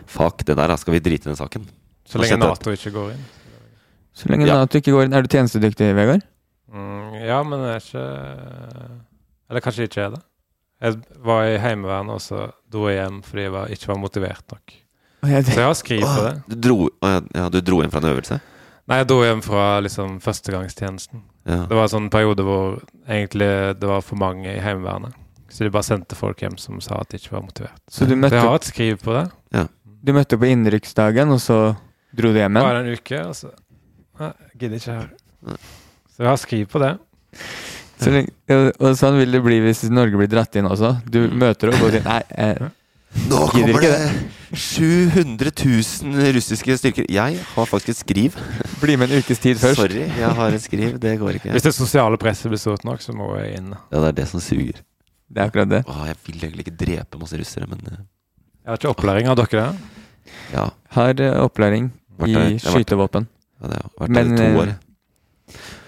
[0.09, 0.77] Fuck det der, da.
[0.79, 1.65] Skal vi drite i den saken?
[2.07, 2.37] Så lenge?
[2.43, 3.23] Nato ikke går inn.
[4.13, 4.59] Så lenge Ja.
[4.61, 5.17] Nato ikke går inn.
[5.17, 6.23] Er du tjenestedyktig, Vegard?
[6.73, 8.05] Mm, ja, men jeg er ikke
[9.49, 10.21] Eller kanskje ikke er det.
[10.83, 14.43] Jeg var i Heimevernet, og så dro jeg hjem fordi jeg var, ikke var motivert
[14.51, 14.73] nok.
[15.23, 16.33] Jeg- Så jeg har skrevet på det.
[16.49, 18.39] Du dro, å, ja, ja, du dro hjem fra en øvelse?
[18.87, 21.21] Nei, jeg dro hjem fra liksom førstegangstjenesten.
[21.47, 21.65] Ja.
[21.69, 25.13] Det var en sånn periode hvor egentlig det var for mange i Heimevernet.
[25.49, 27.79] Så de bare sendte folk hjem som sa at de ikke var motivert.
[27.87, 29.69] Så du Så jeg har et skriv på det.
[30.03, 31.77] du møtte på innrykksdagen, og så
[32.13, 32.65] dro du hjem igjen?
[32.65, 33.51] Bare en uke, og så
[34.19, 35.09] Nei, jeg gidder ikke her.
[35.47, 35.55] Nei.
[36.13, 36.93] Så jeg har skriv på det.
[38.03, 38.29] Så lenge,
[38.79, 40.95] og sånn vil det bli hvis Norge blir dratt inn også.
[41.09, 41.37] Du Mm.
[41.39, 42.69] møter opp og sier nei, eh,
[43.29, 47.05] Nå kommer det, det 700 000 russiske styrker.
[47.09, 48.35] Jeg har faktisk et skriv.
[48.81, 49.77] bli med en ukes tid først.
[49.79, 50.97] Sorry, jeg har et skriv.
[50.99, 51.51] Det går ikke.
[51.53, 53.69] Hvis det sosiale presset blir stort nok, så må jeg inn.
[53.91, 54.81] Ja, det er det som suger.
[55.29, 55.83] Det er akkurat det.
[55.87, 57.97] Åh, jeg vil egentlig ikke drepe masse russere, men eh,
[58.65, 59.73] Jeg har ikke opplæring av dere da.
[60.53, 60.69] ja.
[60.97, 61.91] Har eh, opplæring
[62.25, 63.27] i skytevåpen.
[63.61, 64.73] ja det har vært Men, to eh, år.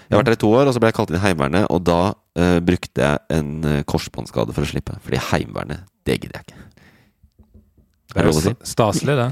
[0.06, 1.66] Jeg har vært der i to år, og så ble jeg kalt inn i Heimevernet,
[1.74, 4.94] og da uh, brukte jeg en eh, korsbåndskade for å slippe.
[5.02, 6.66] Fordi Heimevernet, det gidder jeg ikke.
[8.12, 8.52] Det er jo si?
[8.64, 9.26] staselig, det.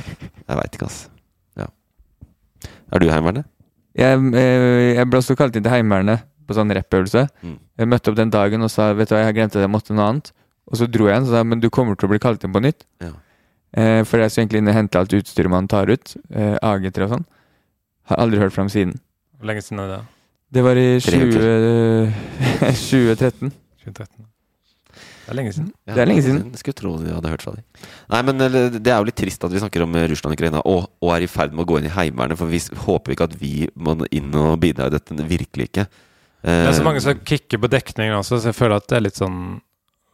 [0.50, 0.98] Jeg veit ikke, ass.
[1.58, 1.66] Ja.
[2.90, 3.46] Er du i Heimevernet?
[3.96, 7.24] Jeg, eh, jeg ble også kalt inn til Heimevernet på sånn rep-øvelse.
[7.46, 7.56] Mm.
[7.80, 9.94] Jeg møtte opp den dagen og sa vet du hva, jeg glemte at jeg måtte
[9.94, 10.32] noe annet.
[10.70, 12.54] Og så dro jeg igjen og sa men du kommer til å bli kalt inn
[12.54, 12.86] på nytt.
[13.02, 13.12] Ja.
[13.78, 16.14] Eh, for jeg skulle egentlig inn og hente alt utstyret man tar ut.
[16.34, 17.26] Eh, AG3 og sånn.
[18.10, 18.98] Har aldri hørt fra ham siden.
[19.40, 20.00] Hvor lenge siden er det?
[20.52, 21.30] Det var i 20,
[22.60, 23.52] 2013.
[23.80, 24.26] 2013?
[24.90, 25.68] Det er lenge siden.
[25.86, 26.40] Ja, Det er lenge siden.
[26.50, 27.64] Jeg skulle tro de hadde hørt fra dem.
[28.10, 30.62] Nei, men det er jo litt trist at vi snakker om eh, Russland og Ukraina,
[30.66, 33.28] og, og er i ferd med å gå inn i Heimevernet, for vi håper ikke
[33.30, 35.16] at vi må inn og bidra i dette.
[35.30, 35.86] Virkelig ikke.
[36.42, 38.96] Det er så Eh, mange som kicker på dekningen også, så jeg føler at det
[38.98, 39.40] er litt sånn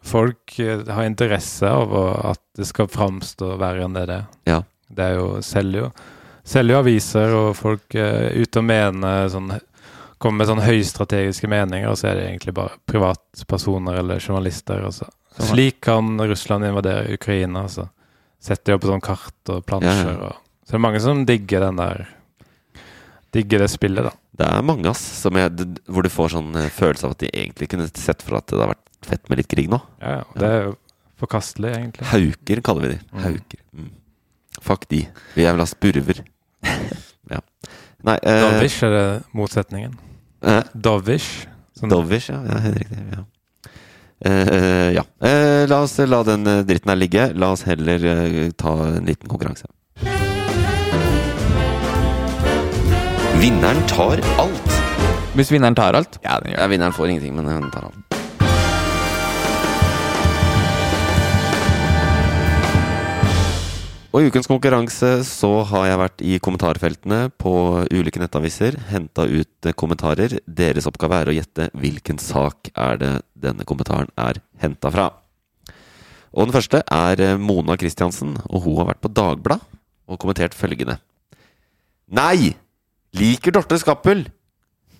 [0.06, 1.90] Folk eh, har interesse av
[2.30, 4.28] at det skal framstå verre enn det det er.
[4.46, 4.60] Ja.
[4.86, 5.88] Det er jo Selger jo
[6.46, 9.56] Selger jo aviser, og folk er ute og mener sånn
[10.16, 14.80] Kommer med sånn høystrategiske meninger, og så er det egentlig bare privatpersoner eller journalister.
[14.88, 15.10] Altså.
[15.44, 17.66] Slik kan Russland invadere Ukraina.
[17.66, 17.90] Altså.
[18.40, 20.08] setter de opp sånn kart og plansjer.
[20.08, 20.30] Ja, ja.
[20.30, 22.06] Og, så det er mange som digger den der
[23.36, 24.14] digger det spillet, da.
[24.36, 27.30] Det er mange, ass, som jeg, hvor du får sånn eh, følelse av at de
[27.32, 29.80] egentlig kunne sett for at det har vært fett med litt krig nå.
[30.00, 30.24] Ja, ja.
[30.36, 30.72] Det er jo
[31.20, 32.08] forkastelig, egentlig.
[32.12, 32.98] Hauker kaller vi de.
[33.12, 33.22] Mm.
[33.26, 33.62] Hauker.
[33.76, 33.92] Mm.
[34.66, 35.02] Fuck de.
[35.36, 36.22] Vi er vel ass spurver.
[37.34, 37.40] ja.
[38.06, 39.96] Nei eh, Dovish er det motsetningen.
[40.42, 41.46] eh, Dovish.
[41.76, 42.40] Sånn, Dovish, ja.
[42.48, 42.98] ja helt riktig.
[43.12, 43.24] Ja.
[44.26, 45.02] Eh, ja.
[45.20, 47.26] Eh, la oss la den eh, dritten her ligge.
[47.36, 49.66] La oss heller eh, ta en liten konkurranse.
[53.42, 54.72] Vinneren tar alt.
[55.36, 56.16] Hvis vinneren tar alt?
[56.24, 58.05] Ja, den gjør Ja, vinneren får ingenting, men han tar alt.
[64.16, 67.50] Og i ukens konkurranse så har jeg vært i kommentarfeltene på
[67.92, 70.38] ulike nettaviser, henta ut eh, kommentarer.
[70.48, 75.10] Deres oppgave er å gjette hvilken sak er det denne kommentaren er henta fra.
[76.32, 79.60] Og den første er eh, Mona Christiansen, og hun har vært på Dagbladet
[80.08, 80.96] og kommentert følgende.
[82.08, 82.56] Nei!
[83.20, 84.24] Liker Dorte Skappel,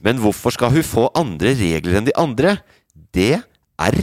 [0.04, 2.58] men hvorfor skal hun få andre regler enn de andre?
[3.16, 3.32] Det
[3.80, 4.02] er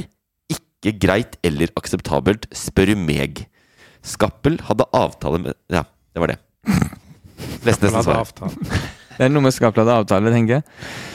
[0.49, 3.45] ikke greit eller akseptabelt, spør meg.
[4.03, 6.39] Skappel hadde avtale med Ja, det var det.
[7.63, 8.43] Leste nesten svaret.
[9.13, 10.65] Det er noe med Skappel hadde avtale, tenker jeg.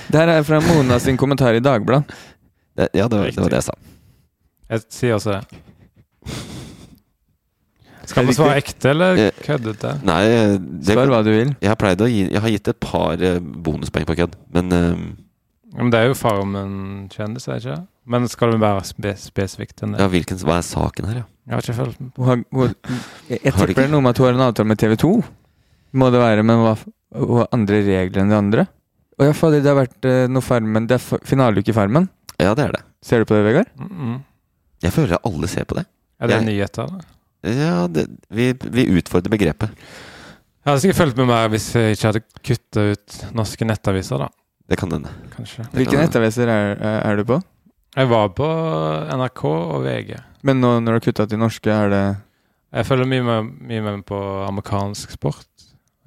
[0.08, 2.14] Det her er fra Mona sin kommentar i Dagbladet.
[2.94, 3.74] Ja, det var, det var det jeg sa.
[4.68, 5.62] Jeg sier også det.
[8.08, 9.90] Skal man svare ekte eller Eh, køddete?
[10.06, 11.50] Nei, det, Svar hva du vil.
[11.60, 15.02] jeg har å gi Jeg har gitt et par eh, bonuspoeng på kødd, men eh,
[15.76, 17.80] Men det er jo Farmen-kjendis, er det ikke?
[18.08, 21.26] Men skal det være spes spesifikt ja, hvilken, hva er saken her, ja?
[21.48, 22.10] Jeg har ikke fulgt med.
[22.18, 22.74] Hun har, hun,
[23.30, 25.12] jeg jeg tipper det er noe med at hun har en avtale med TV 2.
[25.98, 28.66] Må det være, men hun har andre regler enn de andre?
[29.18, 32.04] Å ja, fader, det har vært eh, noe Farmen Det er fa- finaleuke i Farmen.
[32.38, 32.82] Ja, det er det.
[33.02, 33.70] Ser du på det, Vegard?
[33.80, 34.18] Mm -mm.
[34.84, 35.86] Jeg føler alle ser på det.
[36.20, 37.00] Er det Jeg- nyheter, da?
[37.48, 39.70] Ja, det, vi, vi utfordrer begrepet.
[39.70, 44.28] Jeg hadde sikkert fulgt med mer hvis jeg ikke hadde kutta ut norske nettaviser, da.
[44.68, 45.08] Det kan hende.
[45.36, 45.64] Kanskje.
[45.72, 47.42] Hvilke kan- nettaviser er, er er du på?
[47.96, 48.44] Jeg var på
[49.16, 50.14] NRK og VG.
[50.42, 52.02] Men nå når du har kutta til norske, er det
[52.72, 55.46] Jeg følger mye med, mye med på amerikansk sport.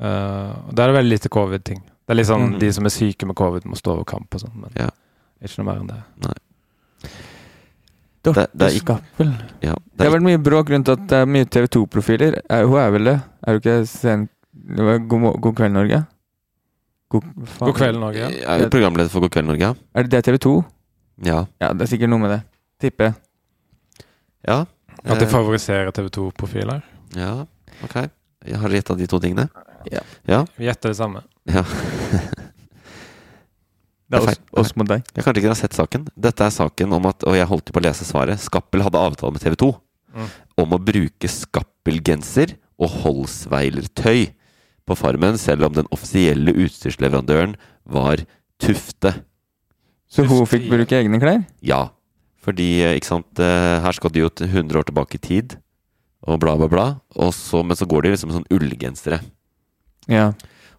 [0.02, 1.82] Uh, og Der er det veldig lite covid-ting.
[1.82, 2.60] Det er litt sånn mm.
[2.62, 4.54] de som er syke med covid, må stå over kamp og sånn.
[4.62, 4.89] Men Ja.
[5.41, 6.02] ikke noe mer enn det.
[8.24, 9.02] Dorte Det- det er ikke-
[9.62, 12.41] Ja, Det det har vært mye bråk rundt at det er mye TV 2-profiler.
[12.50, 13.22] Hun er vel det?
[13.48, 14.30] Er du ikke sen...
[14.76, 16.06] God, God kveld, Norge?
[17.10, 17.65] God, faen.
[17.65, 18.17] God kveld, Norge.
[18.17, 19.76] jeg er jo programleder for God kveld, Norge.
[19.96, 20.63] Er det det TV 2?
[21.24, 21.46] Ja.
[21.60, 22.44] Ja, det er sikkert noe med det.
[22.80, 23.15] Tipper jeg.
[24.47, 24.65] Ja.
[25.04, 26.82] At de Eh, favoriserer TV 2-profiler.
[27.17, 27.45] Ja,
[27.84, 27.95] ok.
[28.45, 29.49] Jeg har gjetta de to tingene.
[29.91, 30.01] Ja.
[30.27, 30.45] Ja.
[30.58, 31.23] Vi gjetter det samme.
[31.45, 31.63] ja.
[34.12, 34.60] Det er Det oss, feil.
[34.60, 35.04] oss mot deg.
[35.15, 36.01] Jeg kanskje ikke har sett saken.
[36.19, 38.41] Dette er saken om at Og jeg holdt jo på å lese svaret.
[38.43, 39.71] Skappel hadde avtale med TV 2
[40.12, 40.25] Mm.
[40.60, 44.34] om å bruke Skappel-genser og Holsweiler-tøy
[44.86, 47.56] på Farmen, selv om den offisielle utstyrsleverandøren
[47.88, 48.17] var
[48.60, 49.13] Tufte.
[50.12, 51.45] Så hun fikk bruke egne klær?
[51.63, 51.91] Ja.
[52.41, 55.58] Fordi, eh, ikke sant eh, Her skal de jo til 100 år tilbake i tid,
[56.25, 56.88] og bla, bla, bla.
[57.17, 59.21] Og så, men så går de liksom med sånn ullgensere.
[60.10, 60.32] Ja.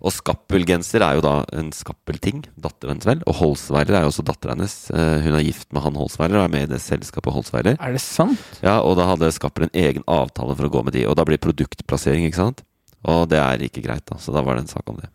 [0.03, 3.21] Og Skappelgenser er jo da en skappelting, Datteren hennes, vel.
[3.31, 4.75] Og Holsweiler er jo også dattera hennes.
[4.91, 7.79] Eh, Hun er gift med han Holsweiler og er med i det selskapet Holsweiler.
[7.79, 8.43] Er det sant?
[8.65, 11.07] Ja, og da hadde Skappel en egen avtale for å gå med de.
[11.07, 12.65] Og da blir produktplassering, ikke sant.
[13.07, 14.19] Og det er ikke greit, da.
[14.19, 15.11] Så da var det en sak om det.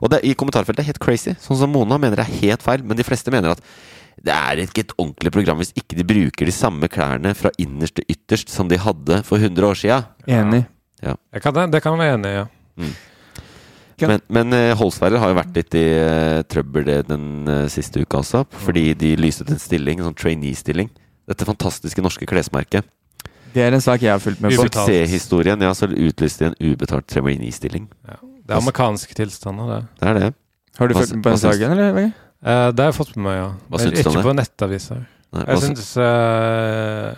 [0.00, 1.36] Og det, i kommentarfeltet er helt crazy.
[1.42, 3.62] Sånn som Mona mener det er helt feil, men de fleste mener at
[4.24, 7.98] det er ikke et ordentlig program hvis ikke de bruker de samme klærne fra innerst
[7.98, 10.00] til ytterst som de hadde for 100 år sia.
[10.26, 10.64] Enig.
[11.02, 12.46] Jeg kan, det kan jeg være enig i, ja.
[13.96, 14.10] Ja.
[14.10, 18.02] Men, men eh, Holsweiler har jo vært litt i uh, trøbbel det den uh, siste
[18.04, 20.90] uka også, fordi de lyste ut en stilling, en sånn trainee-stilling.
[21.26, 22.84] Dette fantastiske norske klesmerket.
[23.54, 24.66] Det er en sak jeg har fulgt med på.
[24.68, 27.88] Suksesshistorien, ja, så utlyste de en ubetalt trainee-stilling.
[28.08, 28.20] ja.
[28.46, 29.78] Det er amerikanske tilstander, det.
[29.98, 30.26] Det er det.
[30.78, 32.12] Har du Hva fulgt med på den saken, eller?
[32.46, 33.46] Eh, det har jeg fått med meg, ja.
[33.72, 34.26] Hva syns du om ikke det?
[34.28, 35.00] på nettaviser.
[35.34, 37.16] Nei, Jeg syns uh,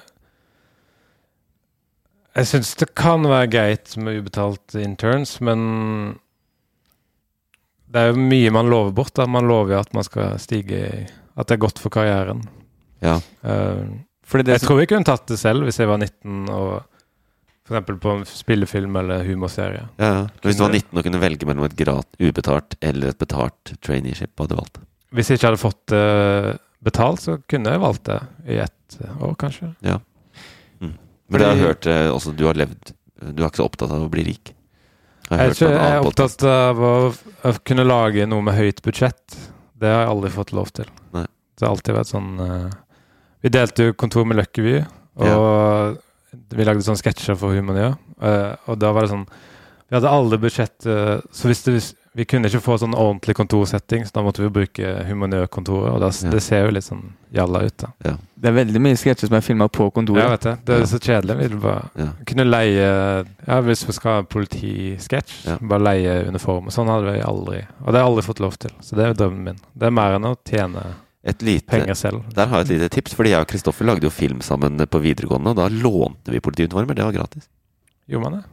[2.38, 5.60] Jeg syns det kan være greit med ubetalt interns, men
[7.92, 9.14] det er jo mye man lover bort.
[9.16, 11.04] da Man lover jo at man skal stige i
[11.38, 12.42] At det er godt for karrieren.
[13.04, 13.20] ja.
[13.44, 13.84] Uh,
[14.24, 16.82] Fordi det jeg som, tror jeg kunne tatt det selv hvis jeg var 19 og
[17.68, 18.00] f.eks.
[18.00, 19.86] på en spillefilm eller humorserie.
[20.00, 20.26] Ja, ja.
[20.42, 24.32] Hvis du var 19 og kunne velge mellom et grat, ubetalt eller et betalt traineeship,
[24.36, 24.80] hva hadde du valgt?
[25.14, 28.18] Hvis jeg ikke hadde fått det betalt, så kunne jeg valgt det
[28.54, 29.72] i ett år, kanskje.
[29.84, 29.98] Ja.
[31.28, 34.06] Men jeg har hørt uh, også du har levd Du er ikke så opptatt av
[34.06, 34.54] å bli rik?
[35.28, 39.36] Jeg hørt ikke, jeg er opptatt av å, å kunne lage noe med høyt budsjett.
[39.76, 40.88] Det har jeg aldri fått lov til.
[41.12, 41.26] Nei.
[41.58, 42.70] Det har alltid vært sånn uh,
[43.44, 44.78] Vi delte jo kontor med Løkkeby,
[45.26, 45.98] og
[46.54, 47.92] vi lagde sånne sketsjer for Humania.
[48.16, 51.74] Uh, og da var det sånn Vi hadde aldri budsjett uh, Så hvis, det,
[52.18, 55.92] Vi kunne ikke få sånn ordentlig kontorsetting, så da måtte vi bruke Humanørkontoret.
[55.92, 56.30] Og det, Ja.
[56.32, 57.92] det ser jo litt sånn jalla ut, da.
[58.02, 60.56] Det er veldig mye sketsjer som er filma på Ja, vet du.
[60.64, 60.86] Det er Ja.
[60.86, 61.36] så kjedelig.
[61.38, 62.08] Vi vil bare Ja.
[62.26, 65.58] kunne leie Ja, hvis vi skal ha politisketsj, Ja.
[65.60, 66.66] bare leie uniform.
[66.70, 68.70] Sånn hadde vi aldri Og det har jeg aldri fått lov til.
[68.80, 69.58] Så det er jo drømmen min.
[69.76, 72.22] Det er mer enn å tjene Et lite penger selv.
[72.34, 75.00] Der har jeg et lite tips, fordi jeg og Kristoffer lagde jo film sammen på
[75.02, 76.94] videregående, og da lånte vi politiuniformer.
[76.94, 77.48] Det var gratis.
[78.08, 78.44] Gjorde man det?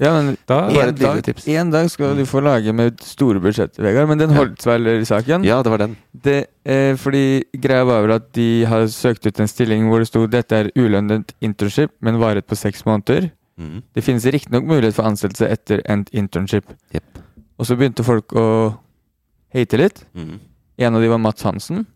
[0.00, 4.08] Ja, men Da en dag, en dag skal du få lage med store budsjetter, Vegard.
[4.08, 4.38] Men den Ja.
[4.40, 5.96] Holtzweiler-saken Ja, det var den.
[6.16, 10.08] det, eh, Fordi greia var vel at de har søkt ut en stilling hvor det
[10.08, 13.30] sto dette er ulønnet internship, men varet på seks måneder.
[13.58, 13.82] Mm.
[13.94, 16.64] Det finnes riktignok mulighet for ansettelse etter endt internship.
[16.94, 17.04] Yep.
[17.58, 18.78] Og så begynte folk å
[19.52, 20.04] hate litt.
[20.16, 20.38] Mm.
[20.78, 21.86] En av de var Mats Hansen.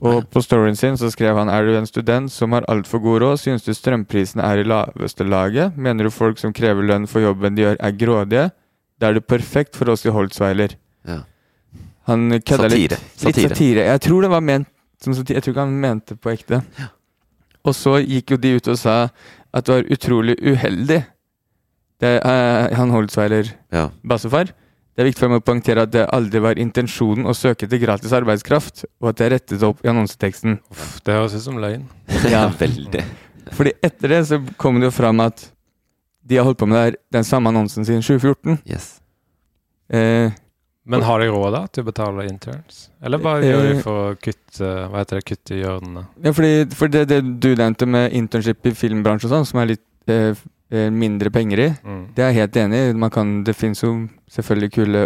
[0.00, 3.20] Og på storyen sin så skrev han er du en student som har altfor god
[3.20, 7.20] råd, synes du strømprisene er i laveste laget, mener du folk som krever lønn for
[7.20, 8.46] jobben de gjør er grådige,
[9.00, 10.72] da er det perfekt for oss i Holtzweiler.
[11.08, 11.20] Ja.
[12.08, 12.96] Han kødda litt.
[13.16, 13.28] Satire.
[13.28, 13.84] Litt Satire.
[13.92, 14.68] Jeg tror det var ment
[15.04, 15.38] som satire.
[15.38, 16.62] Jeg tror ikke han mente på ekte.
[17.64, 18.96] Og så gikk jo de ut og sa
[19.52, 21.02] at det var utrolig uheldig.
[22.00, 23.88] Det uh, han Holtzweiler Ja.
[24.04, 24.52] bassefar.
[25.00, 27.80] Det er viktig for meg å poengtere at det aldri var intensjonen å søke etter
[27.80, 30.58] gratis arbeidskraft, og at det er rettet opp i annonseteksten.
[30.74, 31.86] Uff, det høres ut som løgn.
[32.34, 33.00] ja, veldig.
[33.56, 35.46] Fordi etter det så kom det jo fram at
[36.28, 38.60] de har holdt på med det her, den samme annonsen siden 2014.
[38.68, 38.90] Yes.
[39.88, 40.36] Eh,
[40.84, 42.90] Men har de råd da til å betale interns?
[43.00, 46.04] Eller Eh, gjør de for å kutte Hva heter det, kutte i hjørnene?
[46.20, 49.72] ja, fordi, for det, det du nevnte med internship i filmbransjen og sånn, som er
[49.78, 52.02] litt eh, eh, mindre penger i, Mm.
[52.14, 53.08] det er jeg helt enig i.
[53.10, 55.00] Kan, det finnes jo selvfølgelig kule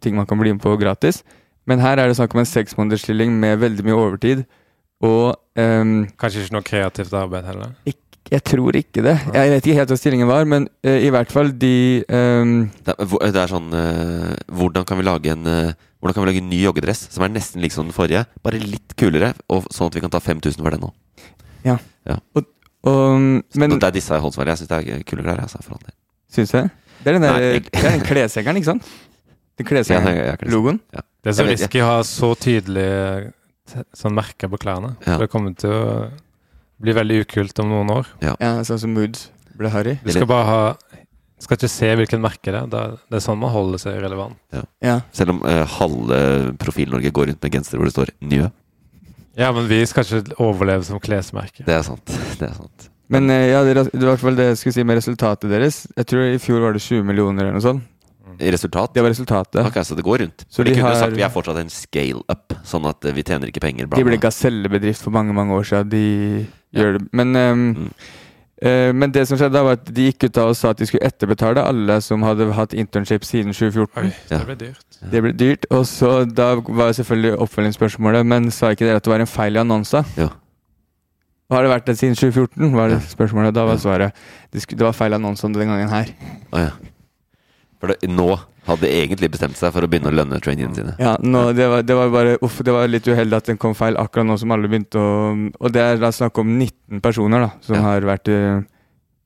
[0.00, 1.22] ting man kan bli med på gratis.
[1.68, 4.44] Men her er det snakk om en seksmånedersstilling med veldig mye overtid.
[5.04, 7.72] Og um, Kanskje ikke noe kreativt arbeid heller?
[8.30, 9.16] jeg tror ikke det.
[9.34, 12.94] Jeg vet ikke helt hva stillingen var, men uh, i hvert fall de um, Det
[12.94, 16.42] er, det er sånn uh, Hvordan kan vi lage en uh, Hvordan kan vi lage
[16.44, 19.90] en ny joggedress som er nesten lik som den forrige, bare litt kulere, og sånn
[19.90, 20.92] at vi kan ta 5000 for den nå?
[21.66, 21.76] Ja,
[22.34, 22.46] og,
[22.84, 24.54] Men det er disse jeg Holtzweiler.
[24.54, 25.42] Jeg syns det er kule klær.
[25.44, 25.78] Altså, for
[26.32, 26.70] syns jeg
[27.02, 28.88] Det er den der, det er den kleshengeren, ikke sant?
[29.60, 30.80] Den kleshengeren-logoen.
[30.92, 31.06] Ja, ja.
[31.20, 32.88] Det er så risky å ha så tydelig
[33.96, 34.94] sånn merke på klærne.
[35.06, 35.18] Ja.
[35.20, 36.08] Det kommer til å
[36.80, 38.08] bli veldig ukult om noen år.
[38.24, 38.34] Ja,
[38.66, 39.98] sånn som Moods ble harry.
[40.04, 40.62] Du skal bare ha
[41.40, 42.96] Skal ikke se hvilken merke det er.
[43.08, 44.36] Det er sånn man holder seg relevant.
[44.84, 44.98] Ja.
[45.16, 46.18] Selv om uh, halve
[46.60, 48.50] Profil-Norge går rundt med genser hvor det står 'Njø'.
[49.38, 51.64] Ja, men vi skal ikke overleve som klesmerke.
[51.64, 52.04] Det er sant.
[52.38, 52.88] Det er sant.
[53.10, 55.50] Men eh, ja, det, det var i hvert fall det jeg skulle si med resultatet
[55.50, 55.86] deres.
[55.96, 57.86] Jeg tror i fjor var det 20 millioner eller noe sånt.
[58.40, 59.58] I resultat Det var resultatet.
[59.66, 60.44] Ok, Så det går rundt.
[60.48, 63.12] Så de de kunne har- sagt vi er fortsatt en scale up, sånn at eh,
[63.12, 63.86] vi tjener ikke penger.
[63.86, 64.28] bla, De ble bla.
[64.30, 65.88] gasellebedrift for mange mange år siden.
[65.90, 66.80] De Ja.
[66.82, 67.08] gjør det.
[67.12, 67.90] Men, um, Mm.
[68.62, 70.78] Eh, men det som skjedde, da var at de gikk ut da og sa at
[70.78, 73.88] de skulle etterbetale alle som hadde hatt internship siden 2014.
[74.04, 74.38] Oi, Ja.
[74.38, 75.00] det blir dyrt.
[75.10, 75.64] Det ble dyrt.
[75.70, 79.56] Og så da var selvfølgelig oppfølgingsspørsmålet Men sa ikke dere at det var en feil
[79.56, 80.04] i annonsa?
[80.16, 80.28] Ja.
[81.50, 82.72] Har det vært det siden 2014?
[82.76, 83.06] Var det Ja.
[83.16, 83.54] spørsmålet.
[83.54, 83.78] Da var Ja.
[83.78, 84.12] svaret
[84.52, 86.06] det, var feil annonse om det den gangen her.
[86.52, 86.70] Å, ja.
[87.80, 88.38] For det, nå
[88.70, 90.94] hadde egentlig bestemt seg for å begynne å lønne traineene sine.
[91.02, 93.74] Ja, nå, det, var, det var bare Uff, det var litt uheldig at den kom
[93.78, 95.14] feil akkurat nå som alle begynte å
[95.60, 97.82] Og det er da snakk om 19 personer da som Ja.
[97.88, 98.40] har vært i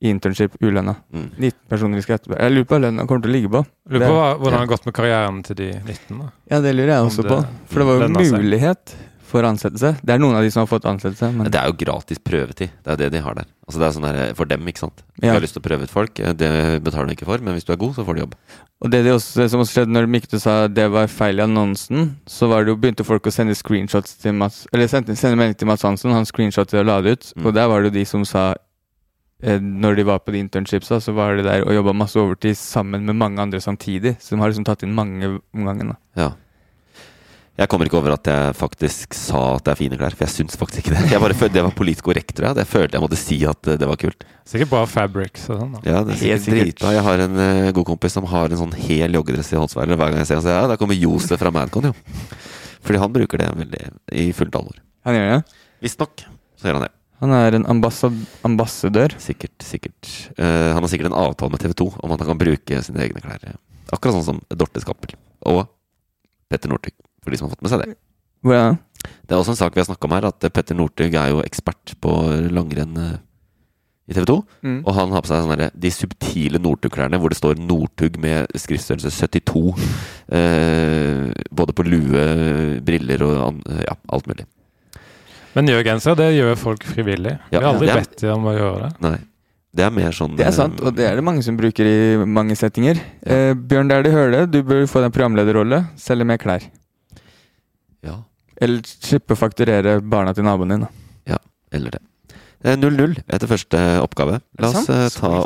[0.05, 0.95] internship ulønna.
[1.13, 1.29] Mm.
[1.39, 2.37] 19 personer vi skal etterpå.
[2.37, 3.61] Jeg lurer på hva lønna kommer til å ligge på.
[3.89, 4.59] Lurer på hva- hvordan Ja.
[4.59, 6.19] det har gått med karrieren til de 19.
[6.19, 6.27] da.
[6.51, 7.39] Ja, det lurer jeg også det på.
[7.71, 8.85] For det var jo mulighet.
[8.85, 8.97] seg.
[9.35, 9.95] For ansettelse.
[9.99, 12.71] Det er noen av de som har fått ansettelse, men Det er jo gratis prøvetid.
[12.83, 13.49] Det er det de har der.
[13.65, 15.03] Altså det er sånn der, For dem, ikke sant.
[15.21, 15.33] Ja.
[15.33, 16.51] har lyst til å prøve ut folk, eh, det
[16.85, 18.35] betaler de ikke for, men hvis du er god, så får du jobb.
[18.83, 21.45] Og det, det, også, det som også skjedde når de sa det var feil i
[21.45, 25.39] annonsen, så var det jo begynte folk å sende screenshots til Mats Eller sende, sende
[25.39, 27.31] melding til Mats Hansen, han screenshotet og la det ut.
[27.35, 27.45] Mm.
[27.45, 28.53] Og der var det jo de som sa
[29.41, 32.19] eh, Når de var på de internships, da, så var det der og jobba masse
[32.19, 34.17] overtid sammen med mange andre samtidig.
[34.19, 35.95] Så de har liksom tatt inn mange om gangen.
[35.95, 35.97] da.
[36.19, 36.31] Ja.
[37.55, 40.33] Jeg kommer ikke over at jeg faktisk sa at det er fine klær, for jeg
[40.33, 41.03] syns faktisk ikke det.
[41.13, 42.57] Jeg bare følte Det var politisk korrekt, tror jeg.
[42.57, 44.25] Det følte jeg måtte si at eh, det var kult.
[44.45, 45.77] Sikkert bare fabrics og sånn.
[45.77, 45.83] da.
[45.87, 46.65] Ja, det er sikkert sikkert.
[46.65, 46.91] dritbra.
[46.97, 49.95] Jeg har en uh, god kompis som har en sånn hel joggedress i Holtzweiler.
[50.01, 51.95] Hver gang jeg ser ham, sier jeg ja, der kommer Josef fra Mancon, jo.
[52.85, 53.81] Fordi han bruker det veldig
[54.25, 54.83] i fullt alvor.
[55.07, 55.39] Han gjør det.
[55.87, 56.27] Visstnok
[56.59, 56.93] så gjør han det.
[57.23, 59.15] Han er en ambassadør.
[59.23, 60.11] Sikkert, sikkert.
[60.35, 63.07] Uh, han har sikkert en avtale med TV 2 om at han kan bruke sine
[63.07, 63.55] egne klær.
[63.95, 65.15] Akkurat sånn som Dorte Skappel
[65.47, 65.69] og
[66.51, 66.93] Petter Northug,
[67.25, 67.95] for de som har fått med seg det.
[68.45, 68.75] Hvor er?
[69.25, 71.43] Det er også en sak vi har snakka om her, at Petter Northug er jo
[71.45, 72.13] ekspert på
[72.53, 73.15] langrenn eh,
[74.09, 74.37] i TV 2.
[74.65, 74.79] Mm.
[74.83, 78.49] Og han har på seg sånne der, de subtile Northug-klærne hvor det står Northug med
[78.61, 79.63] skriftstørrelse 72.
[80.39, 82.25] Eh, både på lue,
[82.85, 84.47] briller og ja, alt mulig.
[85.55, 87.37] Men gjør gensere, det gjør folk frivillig.
[87.49, 87.95] Vi har aldri ja.
[88.01, 88.91] bedt dem om å gjøre det.
[89.05, 89.17] Nei.
[89.75, 91.97] Det er mer sånn Det er sant, og det er det mange som bruker i
[92.23, 92.99] mange settinger.
[93.27, 95.81] Eh, Bjørn Dæhlie Høle, du bør få deg en programlederrolle.
[95.99, 96.63] Selge mer klær.
[98.05, 98.19] Ja,
[98.61, 100.85] Eller slippe å fakturere barna til naboen din.
[101.27, 101.39] Ja,
[101.75, 102.03] eller det.
[102.63, 104.39] Eh, 0-0 etter første oppgave.
[104.61, 105.43] La oss eh, ta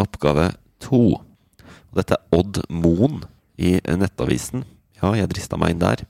[0.00, 0.50] oppgave
[0.82, 1.18] to.
[1.96, 3.20] Dette er Odd Moen
[3.60, 4.64] i eh, Nettavisen.
[5.02, 6.06] Ja, jeg drista meg inn der.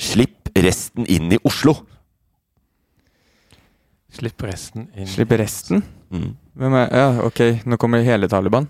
[0.00, 1.78] Slipp resten inn i Oslo!
[4.10, 5.06] Slipp resten inn.
[5.08, 5.84] Slipp resten?
[6.10, 6.32] Mm.
[6.58, 8.66] Hvem er Ja, ok, nå kommer hele Taliban.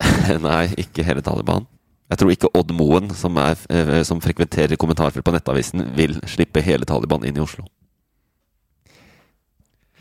[0.46, 1.66] Nei, ikke hele Taliban.
[2.10, 6.62] Jeg tror ikke Odd Moen, som, er, eh, som frekventerer kommentarfelt på Nettavisen, vil slippe
[6.64, 7.66] hele Taliban inn i Oslo.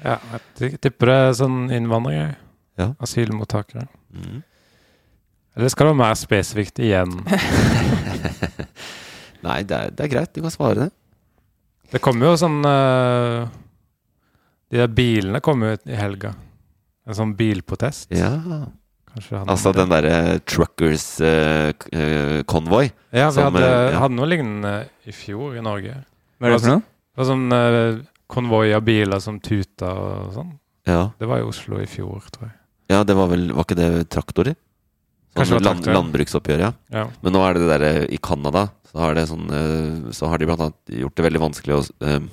[0.01, 2.37] Ja, jeg tipper det er sånn innvandrere.
[2.79, 2.93] Ja.
[3.03, 3.85] Asylmottakere.
[4.15, 4.41] Mm.
[5.57, 7.17] Eller skal det være mer spesifikt igjen?
[9.45, 10.31] Nei, det er, det er greit.
[10.33, 10.89] Du kan svare det.
[11.89, 13.49] Det kommer jo sånn uh,
[14.69, 16.35] De der bilene kommer jo i helga.
[17.09, 18.13] En sånn bilprotest.
[18.13, 18.37] Ja.
[19.17, 22.91] Altså den derre truckers eh, Uh, eh, convoy.
[23.09, 23.99] Ja, vi som, hadde, eh, ja.
[24.03, 24.73] hadde noe lignende
[25.09, 25.97] i fjor i Norge.
[26.37, 26.83] Hva er det for noe?
[26.85, 27.99] Det var sånn uh,
[28.29, 30.51] konvoi av biler som tuta og sånn.
[30.89, 31.01] Ja.
[31.19, 32.55] Det var i Oslo i fjor, tror jeg.
[32.93, 34.55] ja, det var vel Var ikke det traktorer?
[35.37, 36.71] Kanskje Sånn det var land, landbruksoppgjør, ja.
[36.93, 37.05] Ja.
[37.21, 40.41] Men nå er det det derre i Canada, så har, det sånn, eh, så har
[40.41, 42.23] de blant annet gjort det veldig vanskelig å eh,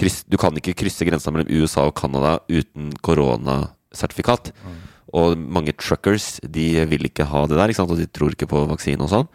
[0.00, 4.50] kryss, Du kan ikke krysse grensa mellom USA og Canada uten koronasertifikat.
[4.64, 4.80] Mm.
[5.12, 7.92] Og mange truckers de vil ikke ha det der, ikke sant?
[7.92, 9.30] og de tror ikke på vaksine og sånn.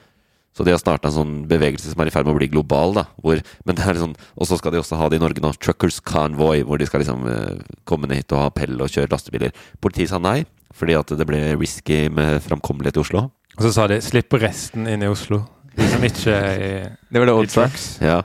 [0.57, 2.95] Så de har starta en sånn bevegelse som er i ferd med å bli global.
[2.97, 5.43] da hvor, men det er liksom, Og så skal de også ha det i Norge
[5.43, 5.51] nå.
[5.61, 9.11] Truckers Convoy, hvor de skal liksom eh, komme ned hit og ha pell og kjøre
[9.11, 9.53] lastebiler.
[9.79, 13.27] Politiet sa nei, fordi at det ble risky med framkommelighet i Oslo.
[13.57, 15.45] Og så sa de 'slipp resten inn i Oslo'.
[15.77, 16.73] De som ikke er i,
[17.13, 18.01] Det var det old trucks.
[18.01, 18.23] Ja,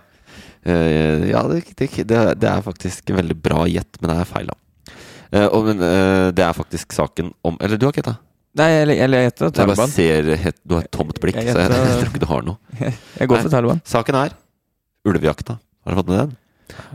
[0.62, 4.30] Eh, ja det, det, det, det er faktisk en veldig bra gjett, men det er
[4.30, 4.58] feil, da.
[5.32, 8.18] Eh, og, men eh, det er faktisk saken om Eller du har ikke gjetta?
[8.60, 10.26] Nei, eller jeg leter Jeg bare ser
[10.60, 12.58] Du har et tomt blikk, Jeg så jeg, gjetter- jeg tror ikke du har noe.
[13.22, 13.44] Jeg går Nei.
[13.46, 13.80] for Taliban.
[13.88, 14.34] Saken er
[15.08, 15.56] ulvejakta.
[15.82, 16.34] Har du fått med den?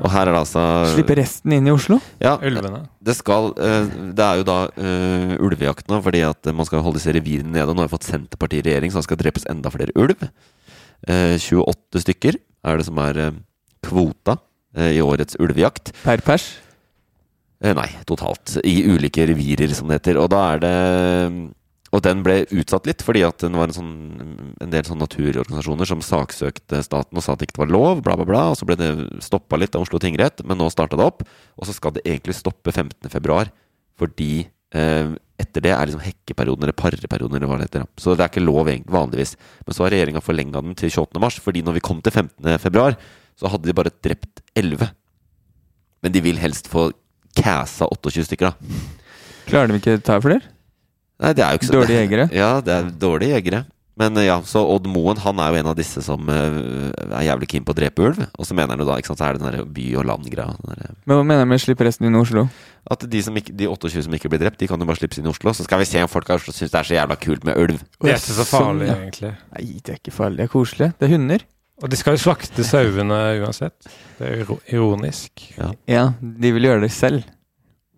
[0.02, 0.62] Og her er det altså
[0.94, 1.98] Slippe resten inn i Oslo?
[2.24, 2.80] Ja, Ulvene.
[3.04, 7.14] det skal eh, Det er jo da uh, ulvejakt fordi at man skal holde disse
[7.14, 7.74] revirene nede.
[7.74, 10.24] Nå har vi fått Senterpartiet i regjering, så det skal drepes enda flere ulv.
[11.06, 13.34] Uh, 28 stykker er det som er uh,
[13.86, 14.38] kvota
[14.78, 15.90] i årets ulvejakt.
[16.04, 16.44] Per pers?
[17.64, 18.60] Eh, nei, totalt.
[18.68, 20.20] I ulike revirer, som det heter.
[20.22, 20.76] Og da er det
[21.95, 25.88] Og den ble utsatt litt, fordi at den var en, sånn, en del sånn naturorganisasjoner
[25.88, 28.41] som saksøkte staten og sa at det ikke var lov, bla, bla, bla.
[28.51, 28.89] Og så ble det
[29.24, 31.24] stoppa litt av Oslo tingrett, men nå starta det opp.
[31.55, 33.39] Og så skal det egentlig stoppe 15.2,
[34.03, 34.34] fordi
[34.76, 37.88] eh, etter det er liksom hekkeperioden eller parreperioden eller hva det heter.
[37.95, 39.38] Så det er ikke lov egentlig, vanligvis.
[39.64, 41.24] Men så har regjeringa forlenga den til 28.
[41.24, 42.88] mars, fordi når vi kom til 15.2,
[43.39, 44.91] så hadde de bare drept 11.
[46.03, 46.89] Men de vil helst få
[47.38, 48.84] cassa 28 stykker, da.
[49.48, 50.44] Klarer de ikke å ta flere?
[51.24, 52.30] Nei, det er jo ikke så Dårlige jegere?
[52.44, 53.64] Ja, det er dårlige jegere.
[53.98, 56.58] Men eh, ja, så Odd Moen han er jo en av disse som eh,
[57.08, 58.20] er jævlig keen på å drepe ulv.
[58.38, 60.06] Og så mener han jo da, ikke sant, så er det den der by og
[60.12, 60.54] land-greia.
[61.10, 62.46] Men hva mener han med 'slipp resten inn i Oslo?
[62.94, 65.18] At de, som ikke, de 28 som ikke blir drept, de kan jo bare slippes
[65.18, 65.56] inn i Oslo.
[65.58, 67.58] Så skal vi se om folk av Oslo syns det er så jævla kult med
[67.58, 67.82] ulv.
[67.98, 69.00] Det er ikke så farlig, Sånn, ja.
[69.02, 69.34] egentlig.
[69.58, 70.38] Nei, det er ikke farlig.
[70.44, 70.92] Det er koselig.
[71.02, 71.48] Det er hunder.
[71.84, 73.75] Og de skal jo slakte sauene uansett.
[74.17, 75.43] Det er jo ironisk.
[75.86, 77.23] Ja, de vil gjøre det selv.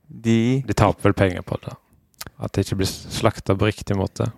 [0.10, 1.76] De De taper vel penger på det.
[2.40, 4.32] At det ikke blir slakta på riktig måte.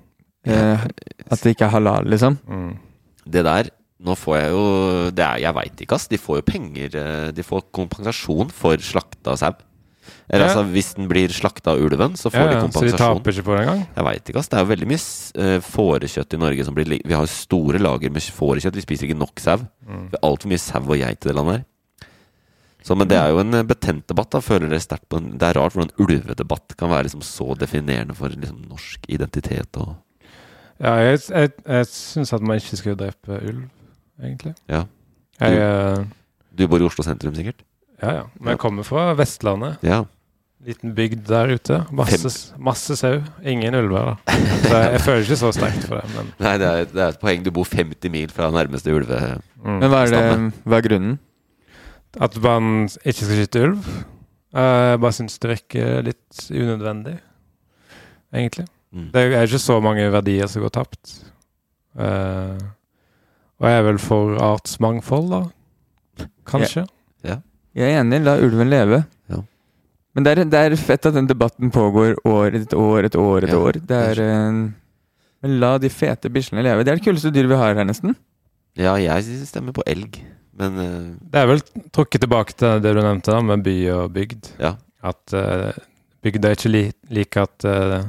[0.45, 0.85] eh,
[1.29, 2.37] At det ikke er halal, liksom.
[2.47, 2.77] Mm.
[3.25, 3.69] Det der
[4.01, 4.61] Nå får jeg jo
[5.13, 6.07] det er, Jeg veit ikke, ass.
[6.09, 9.53] De får jo penger eh, De får kompensasjon for slakta sau.
[10.29, 12.89] Eller altså, hvis den blir slakta av ulven, så får Ja, de kompensasjon.
[12.89, 13.81] så de taper ikke på det engang?
[13.95, 14.47] Jeg veit ikke, ass.
[14.51, 15.01] Det er jo veldig mye
[15.45, 18.75] eh, fårekjøtt i Norge som blir li- Vi har store lager med fårekjøtt.
[18.79, 19.57] Vi spiser ikke nok sau.
[19.87, 20.07] Mm.
[20.11, 21.65] Vi har altfor mye sau og geit i det landet her.
[22.83, 24.31] Så, men det er jo en eh, betent debatt.
[24.33, 27.53] da Føler dere sterkt på en, Det er rart hvordan ulvedebatt kan være liksom så
[27.59, 29.95] definerende for liksom norsk identitet og
[30.81, 33.67] Ja, jeg, jeg, jeg syns at man ikke skal drepe ulv,
[34.17, 34.55] egentlig.
[34.67, 34.85] Ja.
[35.39, 36.05] Jeg, eh,
[36.57, 37.61] Du bor i Oslo sentrum, sikkert?
[38.01, 38.23] Ja, ja.
[38.39, 39.77] Men jeg kommer fra Vestlandet.
[39.85, 40.03] Ja.
[40.61, 41.79] Liten bygd der ute.
[41.97, 42.29] Masse,
[42.61, 43.15] masse sau.
[43.43, 44.35] Ingen ulver, da.
[44.61, 46.11] Så jeg, jeg føler ikke så sterkt for det.
[46.15, 47.41] Men Nei, det er, det er et poeng.
[47.45, 49.17] Du bor 50 mil fra nærmeste ulve...
[49.57, 49.79] mm.
[49.81, 51.15] Men hva er, det, hva er grunnen?
[52.21, 52.69] At man
[53.01, 53.89] ikke skal skyte ulv.
[54.53, 57.15] eh, Jeg bare syns det virker litt unødvendig,
[58.35, 58.67] egentlig.
[58.91, 59.09] Mm.
[59.15, 61.13] Det er ikke så mange verdier som går tapt.
[61.97, 62.57] Uh,
[63.61, 66.25] og jeg er vel for artsmangfold, da.
[66.47, 66.85] Kanskje.
[67.77, 69.03] Jeg er enig, la ulven leve.
[69.31, 69.39] Ja.
[70.15, 73.45] Men det er, det er fett at den debatten pågår år etter år etter år.
[73.45, 73.79] etter Ja, år.
[73.87, 74.57] Det er, eh,
[75.41, 76.83] men la de fete bislene leve.
[76.83, 78.15] Det er det kuleste dyret vi har her, nesten.
[78.79, 80.19] Ja, jeg stemmer på elg,
[80.59, 81.07] men uh...
[81.31, 81.63] Det er vel
[81.95, 84.51] trukket tilbake til det du nevnte, da, med by og bygd.
[84.61, 84.75] Ja.
[85.03, 85.71] At uh,
[86.23, 88.03] bygda ikke li liker at, uh,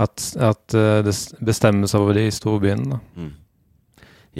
[0.00, 2.94] at, at det bestemmes over de storbyene.
[2.94, 3.00] da.
[3.16, 3.34] Mm.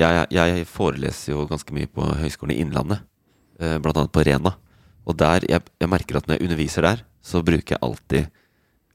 [0.01, 3.03] Jeg, jeg foreleser jo ganske mye på Høgskolen i Innlandet,
[3.61, 4.55] eh, blant annet på Rena.
[5.09, 8.29] Og der, jeg, jeg merker at når jeg underviser der, så bruker jeg alltid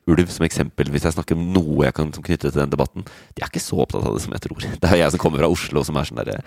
[0.05, 3.05] ulv som eksempel hvis jeg snakker om noe jeg kan knytte til den debatten.
[3.33, 4.61] De er ikke så opptatt av det som jeg tror.
[4.81, 6.43] Det er jeg som kommer fra Oslo som er sånn derre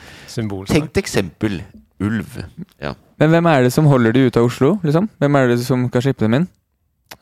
[0.71, 1.61] Tenkt eksempel.
[1.99, 2.37] Ulv.
[2.79, 2.93] Ja.
[3.19, 5.09] Men hvem er det som holder de ute av Oslo, liksom?
[5.19, 6.45] Hvem er det som kan slippe dem inn?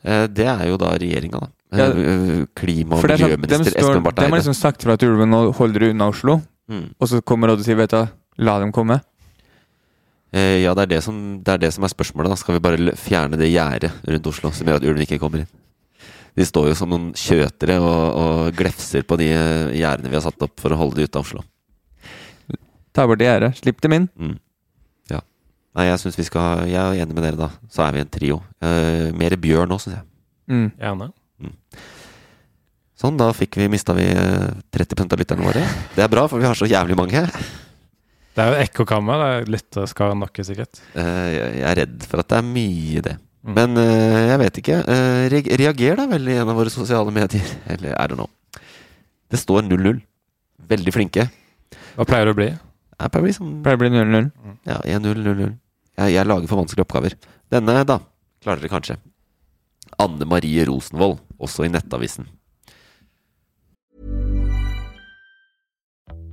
[0.05, 1.49] Eh, Det er jo da regjeringa, da.
[1.73, 1.87] Ja.
[1.89, 5.09] Eh, Klima- og sånn, dem miljøminister står, Espen dem De har liksom sagt fra til
[5.15, 6.37] ulven nå holder du unna Oslo,
[6.69, 6.89] Mm.
[6.99, 8.05] og så kommer Odd og sier vet du,
[8.43, 8.99] la dem komme.
[10.33, 12.29] Eh, Ja, det er det, som, det er det som er spørsmålet.
[12.33, 15.43] da Skal vi bare fjerne det gjerdet rundt Oslo som gjør at ulven ikke kommer
[15.43, 15.51] inn?
[16.37, 20.25] De står jo som noen kjøtere og, og glefser på de eh, gjerdene vi har
[20.27, 21.43] satt opp for å holde de ute av Oslo.
[22.93, 24.07] Ta bort gjerdet, slipp dem inn.
[24.17, 24.35] Mm.
[25.13, 25.21] Ja.
[25.77, 27.49] Nei, jeg syns vi skal Jeg er enig med dere, da.
[27.73, 28.41] Så er vi en trio.
[28.61, 30.05] Eh, mer bjørn nå, syns jeg.
[30.49, 30.67] Mm.
[30.81, 31.11] Gjerne.
[32.97, 35.61] Sånn, da fikk vi, mista vi eh, 30 av lytterne våre.
[35.93, 37.21] Det er bra, for vi har så jævlig mange.
[38.37, 39.21] Det er jo ekkokammer.
[39.23, 40.81] Det er lytterskaren nok, sikkert.
[40.93, 43.15] Eh, jeg er redd for at det er mye det.
[43.47, 43.53] Mm.
[43.57, 44.77] Men eh, jeg vet ikke.
[44.93, 47.49] Eh, reag- reager da vel i en av våre sosiale medier.
[47.73, 48.27] Eller er det nå?
[49.33, 50.03] Det står 0-0.
[50.69, 51.25] Veldig flinke.
[51.97, 52.49] Hva pleier det å bli?
[52.97, 54.29] Jeg pleier å bli Pleier å bli 0-0.
[54.69, 55.51] ja, 1-0, 0-0.
[55.97, 57.17] Jeg, jeg lager for vanskelige oppgaver.
[57.53, 57.97] Denne, da,
[58.43, 58.97] klarer dere kanskje.
[60.03, 62.27] Anne Marie Rosenvold, også i Nettavisen.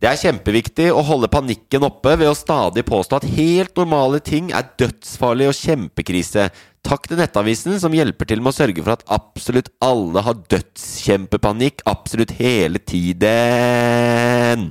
[0.00, 4.46] Det er kjempeviktig å holde panikken oppe ved å stadig påstå at helt normale ting
[4.56, 6.46] er dødsfarlig og kjempekrise.
[6.80, 11.84] Takk til Nettavisen, som hjelper til med å sørge for at absolutt alle har dødskjempepanikk
[11.90, 14.70] absolutt hele tiden.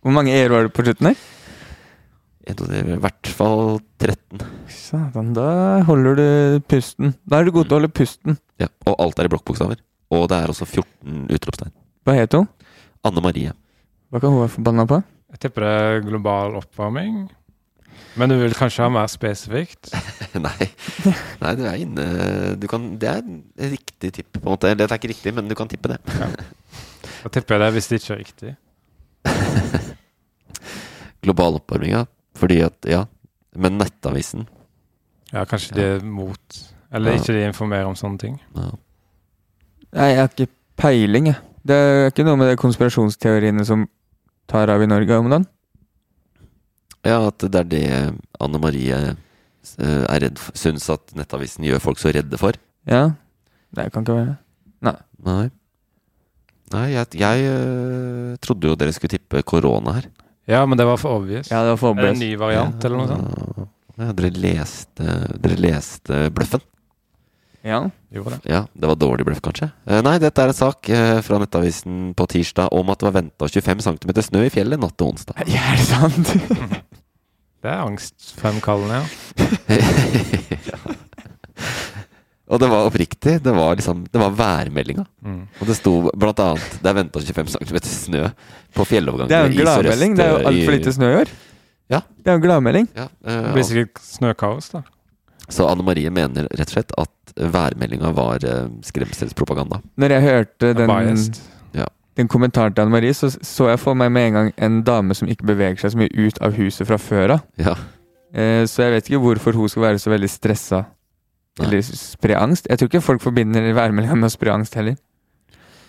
[0.00, 1.20] Hvor mange var det på slutten her?
[2.48, 4.40] Er I hvert fall 13.
[4.72, 6.28] Satan, da holder du
[6.64, 7.12] pusten.
[7.28, 8.40] Da er du god til å holde pusten.
[8.56, 9.84] Ja, og alt er i blokkbokstaver.
[10.16, 11.76] Og det er også 14 utropstegn.
[12.08, 12.48] Hva het hun?
[13.08, 13.52] Anne Marie.
[14.12, 15.00] Hva kan hun være forbanna på?
[15.34, 17.26] Jeg tipper det er global oppvarming.
[18.18, 19.90] Men du vil kanskje ha mer spesifikt?
[20.46, 20.68] Nei.
[21.42, 22.06] Nei, du er inne
[22.58, 23.42] du kan, Det er en
[23.74, 24.72] riktig tipp, på en måte.
[24.78, 25.98] Det er ikke riktig, men du kan tippe det.
[26.08, 28.54] Da tipper jeg det hvis det ikke er riktig.
[31.26, 32.04] Global oppvarming, ja.
[32.38, 33.04] Fordi at Ja.
[33.58, 34.46] Men Nettavisen
[35.32, 36.58] Ja, kanskje de er mot
[36.92, 37.18] Eller Ja.
[37.18, 38.40] ikke de informerer om sånne ting.
[38.56, 38.70] ja.
[39.92, 41.36] Nei, jeg har ikke peiling, jeg.
[41.68, 43.84] Det er ikke noe med de konspirasjonsteoriene som
[44.48, 45.46] tar av i Norge om dagen.
[47.04, 47.86] Ja, at det er det
[48.40, 50.56] Anne Marie eh, er redd for.
[50.58, 52.56] Syns at Nettavisen gjør folk så redde for.
[52.88, 53.10] Ja.
[53.76, 54.38] Det kan ikke være det.
[55.28, 55.48] Nei.
[56.72, 60.08] Nei, jeg, jeg eh, trodde jo dere skulle tippe korona her.
[60.48, 61.50] Ja, men det var for obvious.
[61.52, 63.68] Ja, det var Er det en ny variant, eller noe sånt?
[63.98, 66.64] Ja, dere leste Dere leste bløffen.
[67.66, 67.80] Ja.
[68.14, 68.50] Gjorde det.
[68.52, 69.70] Ja, det var dårlig bløff, kanskje.
[69.88, 73.16] Eh, nei, dette er en sak eh, fra Nettavisen på tirsdag om at det var
[73.18, 75.42] venta 25 cm snø i fjellet natt til onsdag.
[75.50, 76.28] Ja, er det sant?
[77.58, 79.04] Det er angstfremkallende, ja.
[82.48, 83.34] Og det var oppriktig.
[83.44, 85.04] Det var liksom Det var værmeldinga.
[85.24, 85.40] Mm.
[85.60, 88.22] Og det sto blant annet Det er venta 25 cm snø
[88.76, 90.16] på fjelloverganger Det er jo en gladmelding.
[90.16, 91.34] Det er jo eh, altfor lite snø i år.
[91.88, 92.00] Ja.
[92.14, 92.88] Det er jo en gladmelding.
[92.96, 94.82] Ja, eh, Det blir sikkert snøkaos, da.
[95.48, 99.80] Så Anne Marie mener rett og slett at værmeldinga var eh, skremselspropaganda.
[99.96, 101.24] Når jeg hørte den,
[101.74, 101.86] Ja.
[102.16, 105.14] den kommentaren til Anne Marie, så så jeg for meg med en gang en dame
[105.14, 107.40] som ikke beveger seg så mye ut av huset fra før av.
[107.56, 107.74] Ja.
[108.34, 110.84] Eh, så jeg vet ikke hvorfor hun skal være så veldig stressa
[111.58, 112.68] eller spre angst.
[112.70, 114.96] Jeg tror ikke folk forbinder værmeldinga med å spre angst heller.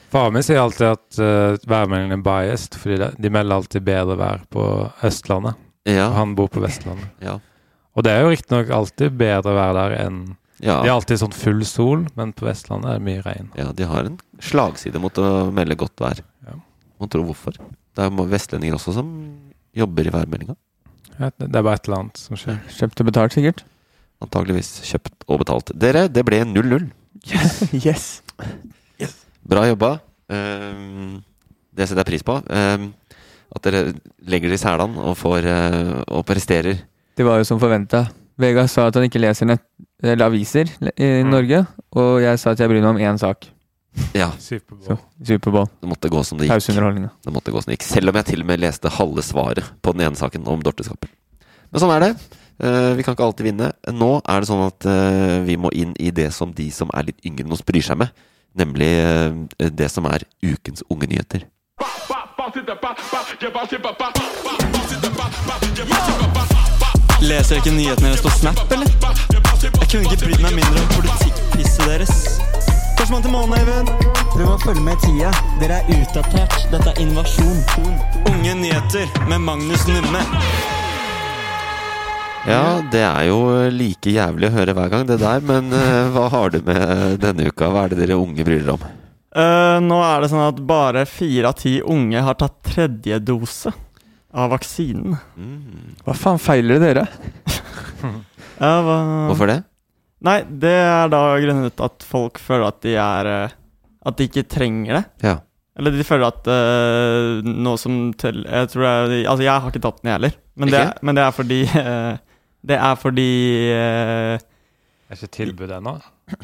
[0.09, 4.41] Faren min sier alltid at uh, værmeldingen er biased, fordi de melder alltid bedre vær
[4.49, 4.63] på
[5.05, 5.59] Østlandet.
[5.85, 6.07] Ja.
[6.09, 7.11] Og han bor på Vestlandet.
[7.21, 7.35] Ja.
[7.99, 10.21] Og det er jo riktignok alltid bedre å være der enn
[10.59, 10.81] Ja.
[10.83, 13.45] Det er alltid sånn full sol, men på Vestlandet er det mye regn.
[13.55, 16.19] Ja, de har en slagside mot å melde godt vær.
[16.47, 16.57] Ja.
[16.99, 17.55] Man tror hvorfor.
[17.95, 19.13] Det er vestlendinger også som
[19.75, 20.57] jobber i værmeldinga.
[21.15, 22.59] Ja, det er bare et eller annet som skjer.
[22.75, 23.63] Kjøpt og betalt, sikkert.
[24.19, 25.71] Antageligvis kjøpt og betalt.
[25.79, 26.89] Dere, det ble 0-0.
[27.87, 28.21] yes.
[29.49, 29.95] Bra jobba.
[30.27, 31.21] Um,
[31.71, 32.35] det setter jeg pris på.
[32.51, 32.91] Um,
[33.55, 33.93] at dere
[34.29, 36.83] legger det i selene og, får, eh, og presterer.
[37.19, 38.05] Det var jo som forventa.
[38.39, 39.65] Vegard sa at han ikke leser nett,
[39.99, 41.65] eller aviser i Norge,
[41.99, 43.49] og jeg sa at jeg bryr meg om én sak.
[44.15, 44.29] Ja.
[44.39, 45.01] Superbowl.
[45.27, 45.67] Superbowl.
[45.81, 46.53] Det måtte gå som det gikk.
[46.53, 47.09] Pauseunderholdninga.
[47.25, 47.89] Det måtte gå som det gikk.
[47.89, 51.11] Selv om jeg til og med leste halve svaret på den ene saken om Dorteskapen.
[51.67, 52.13] Men sånn er det.
[52.63, 53.73] Eh, vi kan ikke alltid vinne.
[53.91, 57.11] Nå er det sånn at eh, vi må inn i det som de som er
[57.11, 58.15] litt yngre enn oss, bryr seg med.
[58.55, 61.49] Nemlig eh, det som er ukens unge nyheter.
[67.19, 68.87] Leser dere ikke nyhetene deres på Snap, eller?
[69.59, 72.13] Jeg kunne ikke brydd meg mindre om politikkpisset deres.
[72.95, 73.89] Førstemann til månen, Eivind.
[74.37, 75.31] Dere må følge med i tida.
[75.59, 76.55] Dere er utdatert.
[76.71, 77.59] Dette er invasjon.
[78.31, 80.21] Unge nyheter med Magnus Numme.
[82.47, 83.41] Ja, det er jo
[83.75, 85.43] like jævlig å høre hver gang, det der.
[85.43, 87.67] Men uh, hva har du med denne uka?
[87.67, 88.87] Hva er det dere unge bryr dere om?
[89.35, 93.75] Uh, nå er det sånn at bare fire av ti unge har tatt tredje dose
[94.33, 95.17] av vaksinen.
[96.05, 97.07] Hva faen feiler det dere?
[98.59, 98.95] Ja, hva...
[99.29, 99.61] Hvorfor det?
[100.27, 103.53] Nei, det er da grunnet at folk føler at de er eh,
[104.09, 105.03] At de ikke trenger det.
[105.23, 105.35] Ja.
[105.79, 109.83] Eller de føler at uh, noe som til Jeg tror er Altså, jeg har ikke
[109.85, 110.35] tatt den, jeg heller.
[110.59, 112.17] Men, det, men det er fordi uh,
[112.73, 113.29] Det er fordi
[113.71, 115.95] uh, Det er ikke tilbud ennå.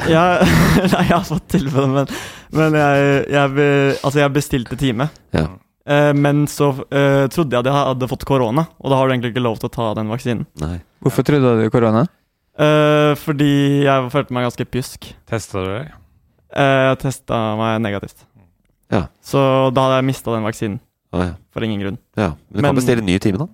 [0.08, 0.24] ja,
[0.94, 2.16] Nei, jeg har fått tilbud, men,
[2.56, 3.68] men jeg, jeg,
[4.00, 5.06] altså jeg bestilte time.
[5.36, 5.44] Ja.
[5.86, 9.14] Eh, men så uh, trodde jeg at jeg hadde fått korona, og da har du
[9.14, 10.48] egentlig ikke lov til å ta den vaksinen.
[10.62, 10.80] Nei.
[11.06, 12.06] Hvorfor trodde du korona?
[12.58, 15.12] Uh, fordi jeg følte meg ganske pjusk.
[15.30, 15.92] Testa du deg?
[16.56, 18.26] Uh, jeg testa meg negativt.
[18.94, 19.04] Ja.
[19.26, 19.40] Så
[19.76, 20.82] da hadde jeg mista den vaksinen.
[21.14, 21.36] Å, ja.
[21.54, 22.02] For ingen grunn.
[22.18, 23.48] Ja, men du kan bestille ny time, da.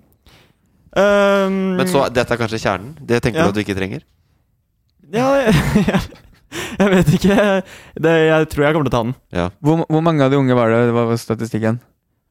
[0.98, 2.96] Ehm, Men så, dette er kanskje kjernen?
[3.00, 3.46] Det tenker Ja.
[3.46, 4.02] du at du ikke trenger?
[5.12, 5.54] Ja, jeg,
[6.80, 7.36] jeg vet ikke.
[7.96, 9.14] Det, jeg tror jeg kommer til å ta den.
[9.32, 9.46] Ja.
[9.64, 10.82] Hvor, hvor mange av de unge var det?
[10.92, 11.80] Hva var statistikken?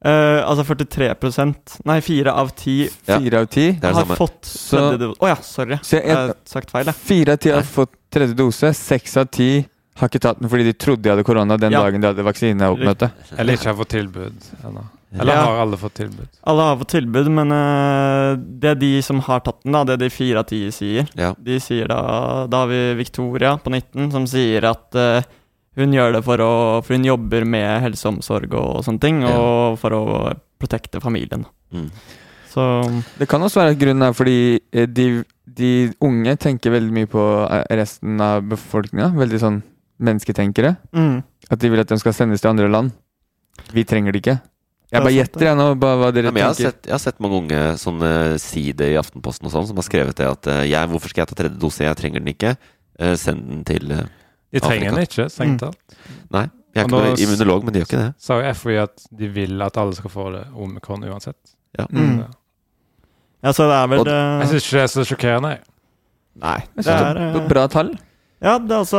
[0.04, 3.16] Eh, altså 43 Nei, fire av ti Ja.
[3.40, 3.72] Av ti?
[3.72, 4.16] Det er det har samme.
[4.18, 5.18] fått tredje dose.
[5.22, 5.76] Å ja, sorry.
[5.82, 6.92] Så Jeg jeg- har sagt feil.
[6.92, 8.72] Fire av ti har fått tredje dose.
[8.74, 9.64] Seks av ti
[9.96, 11.82] har ikke tatt den fordi de trodde de hadde korona den Ja.
[11.84, 13.12] dagen de hadde vaksineoppmøte.
[13.38, 14.34] Eller ikke har fått tilbud
[14.64, 14.84] ennå.
[15.14, 15.44] Eller Ja.
[15.44, 16.26] har alle fått tilbud?
[16.46, 19.84] Alle har fått tilbud, men uh, det er de som har tatt den, da.
[19.84, 21.06] Det er de fire av ti sier.
[21.14, 21.34] Ja.
[21.40, 25.22] De sier da Da har vi Victoria på 19 som sier at eh,
[25.78, 26.50] hun gjør det for å
[26.84, 30.02] For hun jobber med helse og omsorg og sånne ting, og for å
[30.60, 31.46] protekte familien.
[31.72, 31.88] Mm.
[32.52, 32.62] Så
[33.18, 35.70] Det kan også være at grunnen er fordi eh, de, de
[36.04, 39.08] unge tenker veldig mye på eh, resten av befolkninga.
[39.16, 39.62] Veldig sånn
[40.02, 40.76] mennesketenkere.
[40.92, 41.22] mm.
[41.52, 42.92] At de vil at de skal sendes til andre land.
[43.74, 44.38] Vi trenger det ikke.
[44.92, 46.70] Jeg bare gjetter jeg nå bare hva dere Ja, jeg, har tenker.
[46.70, 49.76] sett, jeg har sett mange unge som uh, sier det i Aftenposten og sånn, som
[49.80, 51.84] har skrevet det at uh, jeg, 'Hvorfor skal jeg ta tredje dose?
[51.84, 52.56] Jeg trenger den ikke.'
[53.00, 54.04] Uh, send den til eh,
[54.52, 54.94] De trenger Afrika.
[54.94, 55.96] den ikke, strengt talt.
[56.30, 56.42] Nei.
[56.74, 58.14] Jeg er ikke noe immunolog, men de gjør ikke det.
[58.18, 61.54] Sa jo FHI at de vil at alle skal få det omikron uansett.
[61.78, 61.86] Ja.
[61.90, 62.24] Mm.
[63.42, 63.52] Ja.
[63.52, 65.48] Så det er vel Og- eh, Jeg syns ikke det er så sjokkerende.
[65.50, 65.60] jeg.
[66.40, 66.58] Nei.
[66.76, 67.90] Jeg Det er det eh, bra tall.
[68.42, 68.98] Ja, det er altså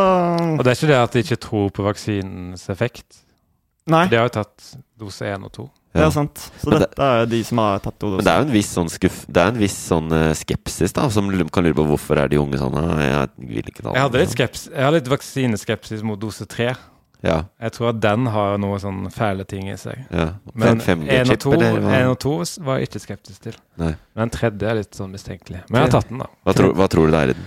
[0.59, 3.17] Og det er ikke det at de ikke tror på vaksinens effekt.
[3.87, 5.69] Nei, De har jo tatt dose én og to.
[5.93, 6.09] Det Ja.
[6.09, 6.35] sant.
[6.59, 8.17] Så Men det- dette er de som har tatt hodet.
[8.17, 10.93] Men det er jo en viss sånn skuff Det er en viss sånn uh, skepsis,
[10.93, 13.93] da, som kan lure på hvorfor er de unge sånn «Ah, Jeg vil ikke ta.
[13.93, 16.75] Jeg hadde litt, skepsis, jeg hadde litt vaksineskepsis mot dose tre.
[17.23, 17.45] Ja.
[17.61, 19.95] Jeg tror at den har noe sånn fæle ting i seg.
[20.11, 20.33] ja.
[20.53, 21.93] Men én og 5G-chip, to eller hva?
[22.01, 22.33] en og to
[22.63, 23.53] var jeg ikke skeptisk til.
[23.77, 23.95] Nei.
[24.15, 25.61] Men den tredje er litt sånn mistenkelig.
[25.69, 26.25] Men jeg har tatt den, da.
[26.45, 27.45] Hva, tror, hva tror du det er i den?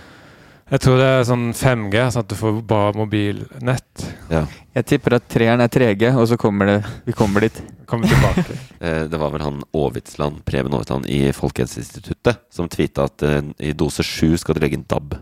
[0.66, 4.02] Jeg tror det er sånn 5G, sånn at du får bra mobilnett.
[4.32, 4.40] Ja.
[4.74, 7.60] Jeg tipper at treeren er 3G, og så kommer det Vi kommer dit.
[7.86, 8.56] Kommer tilbake.
[8.76, 13.70] Eh, Det var vel han Aavitsland, Preben Aavitsland i Folkehelseinstituttet som tvitra at uh, i
[13.72, 15.14] dose 7 skal du legge inn DAB.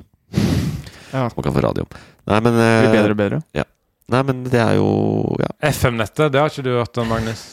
[1.12, 1.28] Ja.
[1.28, 1.84] Som man kan få radio.
[2.26, 3.38] Nei, men eh, Blir bedre og bedre.
[3.54, 3.66] Ja.
[4.10, 4.88] Nei, men det er jo
[5.40, 5.52] ja.
[5.70, 7.44] FM-nettet, det har ikke du hørt om, Magnus?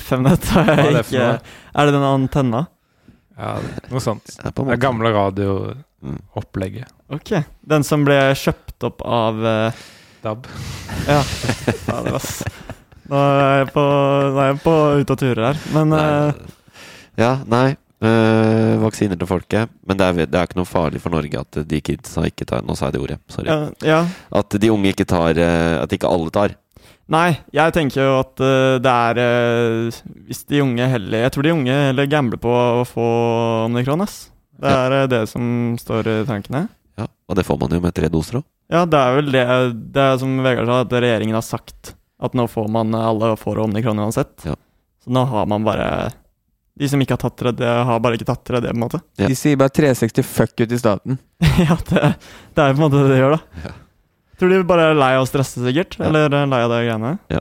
[0.00, 1.38] FM-nett har er jeg det ikke noe?
[1.76, 2.64] Er det den antenna?
[3.38, 3.56] Ja,
[3.90, 4.36] noe sånt.
[4.44, 5.16] En Det gamle Mm.
[5.16, 6.88] radioopplegget.
[7.08, 7.30] Ok.
[7.64, 9.84] Den som ble kjøpt opp av uh...
[10.24, 10.46] DAB.
[11.08, 11.22] Ja.
[11.86, 12.42] Fader, ass.
[13.08, 13.84] Nå er jeg på,
[14.34, 15.62] nå er på ute og turer her.
[15.72, 16.44] Men uh...
[17.16, 17.76] Ja, nei.
[18.04, 19.72] Uh, vaksiner til folket.
[19.88, 22.64] Men det er, det er ikke noe farlig for Norge at de kidsa ikke tar
[22.66, 23.48] Nå sa jeg det ordet, sorry.
[23.48, 24.02] ja, ja.
[24.34, 26.56] At de unge ikke tar At ikke alle tar.
[27.12, 31.44] Nei, jeg tenker jo at eh, det er eh, Hvis de unge heller Jeg tror
[31.44, 33.08] de unge heller gambler på å få
[33.66, 34.30] omikron, ass.
[34.56, 35.10] Det er ja.
[35.10, 36.64] det som står i tankene.
[36.96, 38.48] Ja, Og det får man jo med tre doser òg.
[38.72, 39.44] Ja, det er vel det
[39.92, 41.94] Det er som Vegard sa, at regjeringen har sagt
[42.24, 44.32] at nå får man alle får omikron uansett.
[44.46, 44.56] Ja.
[45.04, 46.12] Så nå har man bare
[46.78, 49.02] De som ikke har tatt tredje, har bare ikke tatt tredje, på en måte.
[49.20, 49.28] Ja.
[49.28, 51.20] De sier bare 360 fuck ut i staten.
[51.68, 52.14] ja, det,
[52.56, 53.66] det er på en måte det de gjør, da.
[53.66, 53.74] Ja.
[54.38, 55.98] Tror de bare er lei av å stresse, sikkert?
[55.98, 56.06] Ja.
[56.08, 57.18] Eller er lei av de greiene?
[57.30, 57.40] Ja.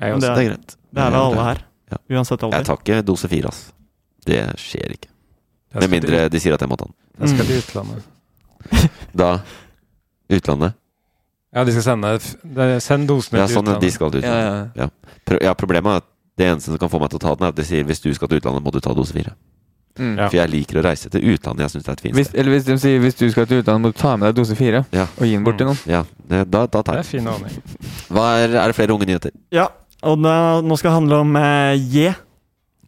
[0.00, 0.20] Jeg Men også.
[0.20, 0.76] det, Det er greit.
[0.94, 1.58] det er vel alle her.
[1.90, 1.96] Ja.
[2.16, 3.72] Uansett Jeg tar ikke dose fire, ass.
[4.26, 5.08] Det skjer ikke.
[5.74, 6.94] Med mindre de sier at jeg må ta den.
[7.20, 7.48] Jeg skal Mm.
[7.48, 8.02] til utlandet.
[9.16, 9.40] Da
[10.30, 10.74] Utlandet.
[11.52, 12.10] Ja, de skal sende
[12.44, 13.92] de- Send dosene Ja, til sånn, de utlandet.
[13.92, 14.76] skal til Ja, utlandet.
[14.76, 14.88] ja.
[15.26, 16.04] Pro ja, problemet er at
[16.36, 18.00] det eneste som kan få meg til å ta den, er at de sier hvis
[18.00, 19.34] du skal til utlandet, må du ta dose fire.
[19.98, 20.16] Mm.
[20.30, 21.64] For jeg liker å reise til utlandet.
[21.66, 22.38] Jeg syns det er et fint Hvis, sted.
[22.40, 24.54] eller hvis de sier hvis du skal til utlandet, må du ta med deg dose
[24.56, 25.06] fire Ja.
[25.18, 25.78] og gi den bort til noen.
[25.86, 27.20] Ja, det- da, da tar Det er jeg.
[27.20, 27.62] fin aning.
[28.08, 29.30] Hva er, er det flere unge nyheter?
[29.52, 29.66] Ja,
[30.02, 32.14] og da, nå skal det handle om eh, Ye.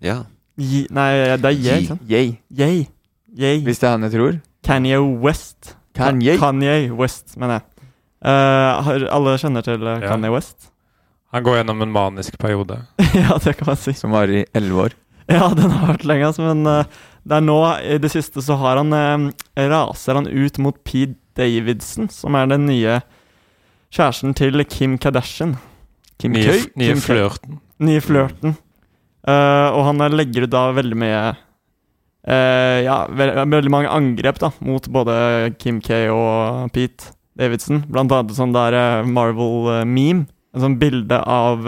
[0.00, 0.22] Ja.
[0.56, 1.76] Nei, det er Ye, Ye.
[1.80, 2.02] ikke sant?
[2.08, 2.36] Yay.
[2.50, 2.86] Ye.
[3.36, 3.52] Ye.
[3.66, 4.40] Hvis det er han jeg tror.
[4.64, 5.74] Kanye West.
[5.94, 6.38] Kanye?
[6.38, 7.62] Kanye West, mener jeg.
[8.22, 10.08] Uh, har, alle kjenner til eh, Ja.
[10.14, 10.68] Kanye West?
[11.32, 12.76] Han går gjennom en manisk periode.
[13.16, 13.92] ja, det kan man si.
[13.96, 14.92] Som varer i elleve år.
[15.30, 18.56] Ja, den har vært lenge, altså, men uh, det er nå, i det siste, så
[18.60, 19.28] har han uh,
[19.70, 22.98] raser han ut mot Pete Davidson, som er den nye
[23.92, 25.56] kjæresten til Kim Kardashian.
[26.20, 26.66] Kim Nye, Køy?
[26.76, 27.06] nye Kim Køy.
[27.06, 27.60] flørten.
[27.82, 28.56] Nye flørten.
[29.22, 31.22] Uh, og han legger ut da veldig mye
[32.22, 35.14] Ja, ve veldig mange angrep da mot både
[35.58, 37.80] Kim K og Pete Davidson.
[37.90, 40.28] Blant annet sånn der Marvel-meme.
[40.54, 41.66] En sånn bilde av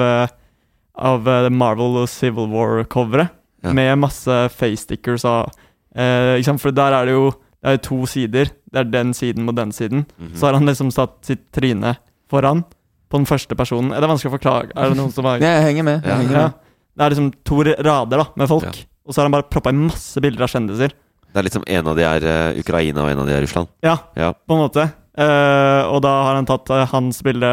[0.94, 3.32] Av Marvel Civil War-coveret.
[3.64, 3.72] Ja.
[3.72, 5.50] Med masse face-stickers av
[5.96, 6.42] eh?
[6.60, 7.30] For der er det jo
[7.64, 8.50] Det er to sider.
[8.68, 10.04] Det er den siden mot den siden.
[10.18, 10.34] Mhm.
[10.36, 11.94] Så har han liksom satt sitt tryne
[12.28, 12.60] foran
[13.08, 13.92] på den første personen.
[13.94, 14.68] Er det vanskelig å forklare?
[14.76, 16.02] Er det noen som har jeg henger med.
[16.04, 16.16] Jeg Ja.
[16.20, 16.52] henger med.
[16.94, 18.84] Det er liksom to rader da, med folk.
[19.06, 20.92] Og så har han bare proppa i masse bilder av kjendiser.
[21.32, 22.22] Det er liksom en av de er
[22.54, 23.68] uh, Ukraina, og en av de er Russland.
[23.82, 24.32] Ja, Ja.
[24.32, 24.84] på en måte.
[25.18, 27.50] Uh, og da har han tatt uh, hans bilde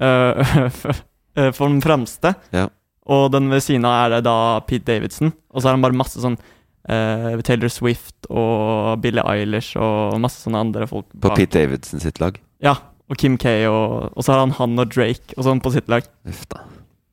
[0.00, 0.56] eh,
[1.36, 2.34] eh, for den fremste.
[2.52, 2.66] Ja.
[3.10, 4.36] Og den ved siden av er det da
[4.66, 5.32] Pete Davidson.
[5.50, 10.42] Og så har han bare masse sånn uh, Taylor Swift og Billie Eilish og masse
[10.44, 11.08] sånne andre folk.
[11.16, 11.40] På bak.
[11.40, 12.38] Pete Davidson sitt lag.
[12.62, 12.76] Ja,
[13.10, 15.90] og Kim K, og, og så har han han og Drake og sånn på sitt
[15.92, 16.06] lag.
[16.28, 16.62] Uff da.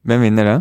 [0.07, 0.59] Hvem vinner det?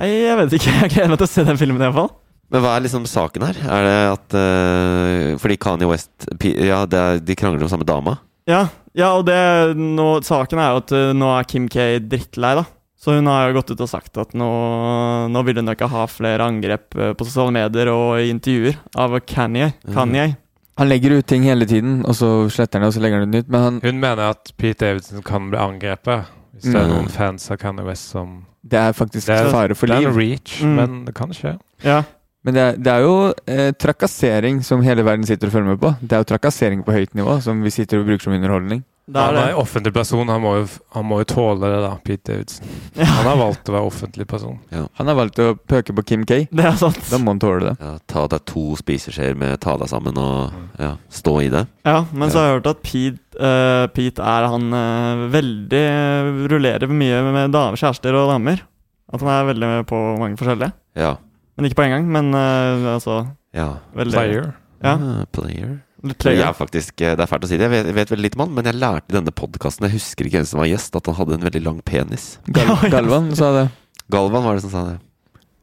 [0.00, 0.74] Nei, jeg vet ikke.
[0.82, 2.12] Jeg gleder meg til å se den filmen i hvert fall.
[2.52, 3.58] Men hva er liksom saken her?
[3.64, 8.18] Er det at uh, Fordi Kanye West Ja, det er, de krangler om samme dama.
[8.48, 8.66] Ja,
[8.98, 9.38] ja og det,
[9.78, 12.66] nå, saken er jo at uh, nå er Kim K drittlei, da.
[13.02, 14.46] Så hun har jo gått ut og sagt at nå,
[15.32, 19.16] nå vil hun ikke ha flere angrep eh, på sosiale medier og i intervjuer av
[19.26, 19.72] Kanye.
[19.92, 20.36] Kanye.
[20.78, 23.28] Han legger ut ting hele tiden, og så sletter han det, og så legger han
[23.28, 23.50] ut nytt.
[23.52, 26.94] Men han, Hun mener at Pete Davidson kan bli angrepet hvis det er Mm.
[26.94, 29.98] noen fans av Kanye West som det er faktisk Det er- fare for liv.
[29.98, 30.74] Det er en reach, Mm.
[30.76, 31.58] men det kan skje.
[31.82, 32.02] Ja.
[32.44, 35.80] Men det er, det er jo eh, trakassering som hele verden sitter og følger med
[35.80, 35.96] på.
[36.00, 38.84] Det er jo trakassering på høyt nivå som vi sitter og bruker som underholdning.
[39.02, 41.90] Det er Han er offentlig person, han må, jo, han må jo tåle det, da,
[42.06, 42.68] Pete Davidson.
[42.94, 43.08] Ja.
[43.16, 44.60] Han har valgt å være offentlig person.
[44.70, 46.44] Han har valgt å pøke på Kim K.
[46.52, 47.00] Det er sant.
[47.10, 47.74] Da må han tåle det.
[47.82, 51.64] Ja, ta deg to spiseskjeer med ta deg sammen og ja, stå i det.
[51.88, 55.84] Ja, men så har jeg hørt at Pete, uh, Pete er han uh, veldig
[56.52, 58.62] Rullerer mye med damer, kjærester og damer.
[59.12, 60.72] At han er veldig med på mange forskjellige.
[60.96, 61.16] Ja.
[61.56, 63.18] Men ikke på en gang, men eh, altså
[63.52, 63.68] ja.
[63.96, 64.52] veldig Player.
[64.82, 64.94] Ja.
[64.96, 65.76] Ah, player.
[66.02, 68.24] Jeg er faktisk, eh, det er fælt å si det, jeg vet, jeg vet veldig
[68.26, 70.66] lite om han, men jeg lærte i denne podkasten, jeg husker ikke hvem som var
[70.72, 72.24] gjest, at han hadde en veldig lang penis.
[72.56, 72.74] Gal.
[72.90, 73.68] Galvan sa det.
[74.10, 74.98] Galvan var det som sa det.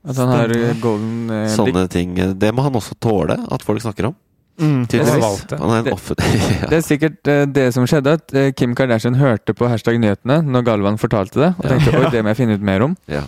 [0.08, 1.50] At han har eh, golden eh.
[1.52, 2.16] Sånne ting.
[2.24, 4.16] eh, Det må han også tåle at folk snakker om.
[4.60, 4.88] Mm.
[4.92, 5.44] Tydeligvis.
[5.48, 5.58] Det.
[6.70, 10.42] Det- er sikkert uh, det som skjedde, at uh, Kim Kardashian hørte på hashtag nyhetene
[10.44, 11.70] når Galvan fortalte det, og Ja.
[11.78, 12.96] tenkte oi, det må jeg finne ut mer om.
[13.12, 13.24] ja.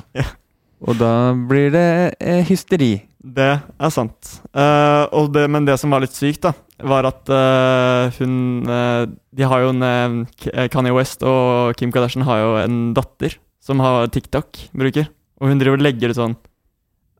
[0.81, 1.87] Og da blir det
[2.19, 3.03] uh, hysteri.
[3.21, 4.31] Det er sant.
[4.49, 6.55] Eh, og det, men det som var litt sykt, da
[6.87, 9.05] var at uh, hun uh,
[9.35, 9.85] De har jo en
[10.25, 15.09] uh, Kanye West og Kim Kardashian har jo en datter som har TikTok-bruker.
[15.41, 16.33] Og hun driver og legger ut sånn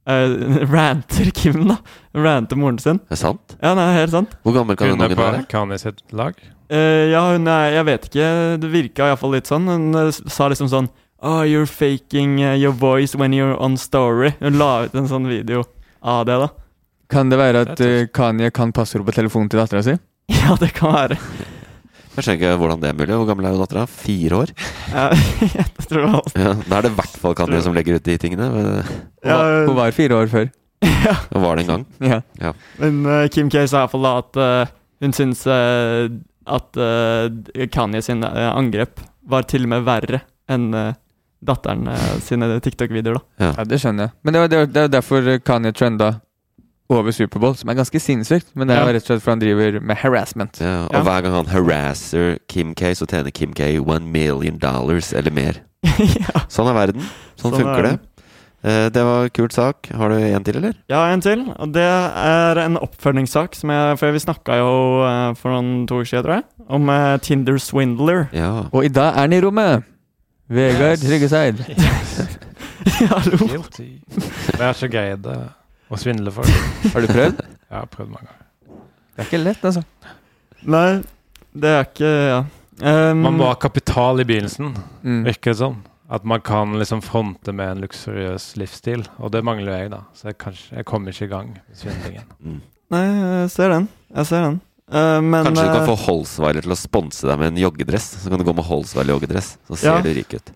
[0.09, 1.77] eh, Ranter Kim, da.
[2.17, 3.01] Ranter moren sin.
[3.09, 3.55] Det er sant?
[3.61, 4.33] Ja, nei, helt sant.
[4.45, 5.45] Hvor gammel kan Hun er på være?
[5.51, 6.37] Kanye sitt lag.
[6.71, 8.31] Eh, ja, hun er Jeg vet ikke.
[8.61, 9.69] Det virka iallfall litt sånn.
[9.69, 10.91] Hun sa liksom sånn
[11.21, 14.31] Oh, you're faking your voice when you're on story.
[14.39, 15.61] Hun la ut en sånn video
[16.01, 16.47] av det, da.
[17.11, 19.97] Kan det være at uh, Kanye kan passordet på telefonen til dattera si?
[20.41, 21.17] Ja, det kan være.
[22.11, 23.15] Jeg skjønner ikke hvordan det er mulig.
[23.19, 23.83] Hvor gammel er jo dattera?
[23.87, 24.53] Fire år?
[24.91, 25.05] Ja,
[25.59, 26.33] jeg tror det også.
[26.39, 28.49] Ja, da er det i hvert fall Kanye som legger ut de tingene.
[28.55, 28.71] Men,
[29.27, 29.37] Ja,
[29.67, 30.49] Hun var fire år før.
[30.81, 31.13] Ja.
[31.31, 31.83] Hun var det en gang?
[32.01, 32.17] Ja.
[32.41, 32.51] Ja.
[32.81, 36.09] Men uh, Kim K sa iallfall da at uh, hun syns uh,
[36.49, 38.99] at uh, Kanye sin eh, angrep
[39.29, 40.93] var til og med verre enn eh,
[41.45, 43.51] datteren eh, sine TikTok-videoer, da.
[43.57, 44.13] Ja, det skjønner jeg.
[44.25, 46.09] Men det er det var, det var derfor Kanye trenda
[46.97, 48.51] over Superbowl, som er ganske sinnssykt.
[48.55, 48.91] Men det er Ja.
[48.91, 50.59] rett og slett fordi han driver med harassment.
[50.61, 51.01] Ja, og Ja.
[51.03, 55.53] hver gang han harasser Kim K, så tjener Kim K one million dollars eller mer.
[55.83, 56.45] ja.
[56.49, 57.01] Sånn er verden.
[57.37, 57.91] Sånn, Sånn er funker det.
[57.91, 57.99] verden.
[58.63, 59.87] Eh, det var en kult sak.
[59.97, 60.73] Har du en til, eller?
[60.87, 61.39] Ja, en til.
[61.57, 65.95] Og det er en oppfølgingssak som jeg For vi snakka jo eh, for noen to
[66.01, 68.27] uker siden, tror jeg, om eh, Tinder Swindler.
[68.31, 68.65] Ja.
[68.71, 69.83] Og i dag er han i rommet!
[70.51, 71.57] Vegard Tryggeseid.
[73.09, 73.37] Hallo.
[73.47, 74.01] Guilty.
[74.11, 75.39] Men jeg har ikke greid det
[75.91, 76.47] å svindle folk.
[76.93, 77.41] Har du prøvd?
[77.43, 78.47] Jeg har prøvd mange ganger.
[79.11, 79.83] Det er ikke lett, altså.
[80.71, 80.87] Nei,
[81.53, 82.41] det er ikke Ja.
[82.81, 84.71] Um, Man må ha kapital i begynnelsen,
[85.05, 85.19] Mm.
[85.27, 85.75] virker det sånn.
[86.11, 89.03] At man kan liksom fronte med en luksuriøs livsstil.
[89.19, 89.99] Og det mangler jeg, da.
[90.17, 92.25] Så jeg, kanskje, jeg kommer ikke i gang med svindlingen.
[92.41, 92.61] Mm.
[92.91, 93.03] Nei,
[93.43, 93.85] jeg ser den.
[94.15, 94.57] Jeg ser den.
[94.91, 98.09] Uh, men Kanskje du kan eh, få Holsweiler til å sponse deg med en joggedress.
[98.23, 100.01] Så kan du gå med Holsweiler joggedress, så ser Ja.
[100.03, 100.51] du rik ut.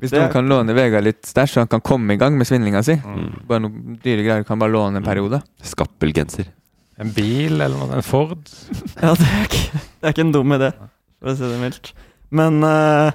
[0.00, 2.46] Hvis Det- noen kan låne Vegard litt stæsj, så han kan komme i gang med
[2.46, 2.96] svindlinga si.
[2.96, 3.46] Mm.
[3.46, 5.42] Bare noen dyre greier kan bare låne en periode.
[5.62, 6.46] Skappelgenser.
[6.98, 7.94] En bil eller noe.
[7.94, 8.38] En Ford.
[9.02, 10.72] Ja, det er ikke, det er ikke en dum idé,
[11.20, 11.92] for å si det mildt.
[12.30, 13.10] Men uh,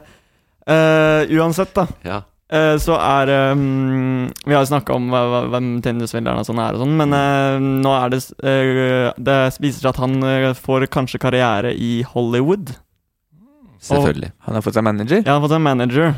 [0.68, 1.86] uh, uansett, da.
[2.06, 2.22] Ja.
[2.50, 6.84] eh, så er um, Vi har jo snakka om hvem Tinder-svindlerne og sånn er, og
[6.84, 10.20] sånn, men nå er det Det viser seg at han
[10.56, 12.72] får kanskje karriere i Hollywood.
[13.80, 14.32] Selvfølgelig.
[14.48, 15.22] Han har fått seg manager.
[15.24, 16.16] Ja, han har fått seg manager.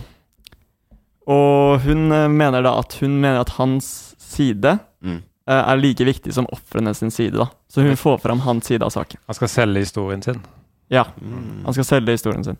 [1.31, 3.87] Og hun eh, mener da at hun mener at hans
[4.21, 5.17] side Mm.
[5.49, 7.47] eh, er like viktig som ofrene sin side, da.
[7.71, 9.17] Så hun får fram hans side av saken.
[9.27, 10.41] Han skal selge historien sin.
[10.91, 11.05] Ja.
[11.21, 11.63] Mm.
[11.65, 12.57] Han skal selge historien sin.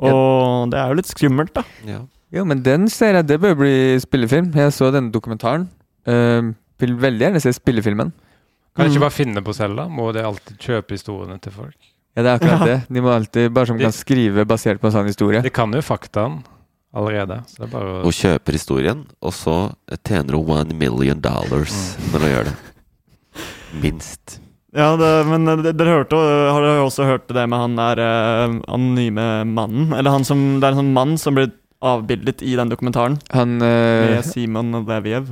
[0.00, 1.62] Og det er jo litt skummelt, da.
[1.86, 2.00] Ja.
[2.34, 4.50] Jo, men den ser jeg, det bør bli spillefilm.
[4.54, 5.68] Jeg så denne dokumentaren.
[6.08, 8.12] Uh, vil veldig gjerne se spillefilmen.
[8.76, 8.92] Kan de Mm.
[8.94, 9.88] ikke bare finne på selv, da?
[9.88, 11.74] Må de alltid kjøpe historiene til folk?
[12.16, 12.64] Ja, det er akkurat Ja.
[12.66, 12.80] det.
[12.94, 15.42] De må alltid, bare som De- kan skrive basert på en sånn historie.
[15.42, 16.42] De kan jo faktaen
[16.94, 17.40] allerede.
[17.50, 19.56] Så det er bare å Hun kjøper historien, og så
[20.06, 21.74] tjener hun one million dollars
[22.12, 22.56] når hun gjør det.
[23.82, 24.38] Minst.
[24.76, 26.18] Ja, det, men eh, dere hørte,
[26.52, 29.92] har dere også hørt det med han der eh, anonyme mannen?
[29.96, 31.50] Eller han som Det er en sånn mann som blir
[31.84, 35.30] avbildet i den dokumentaren, Han eh, med Simon Leviev.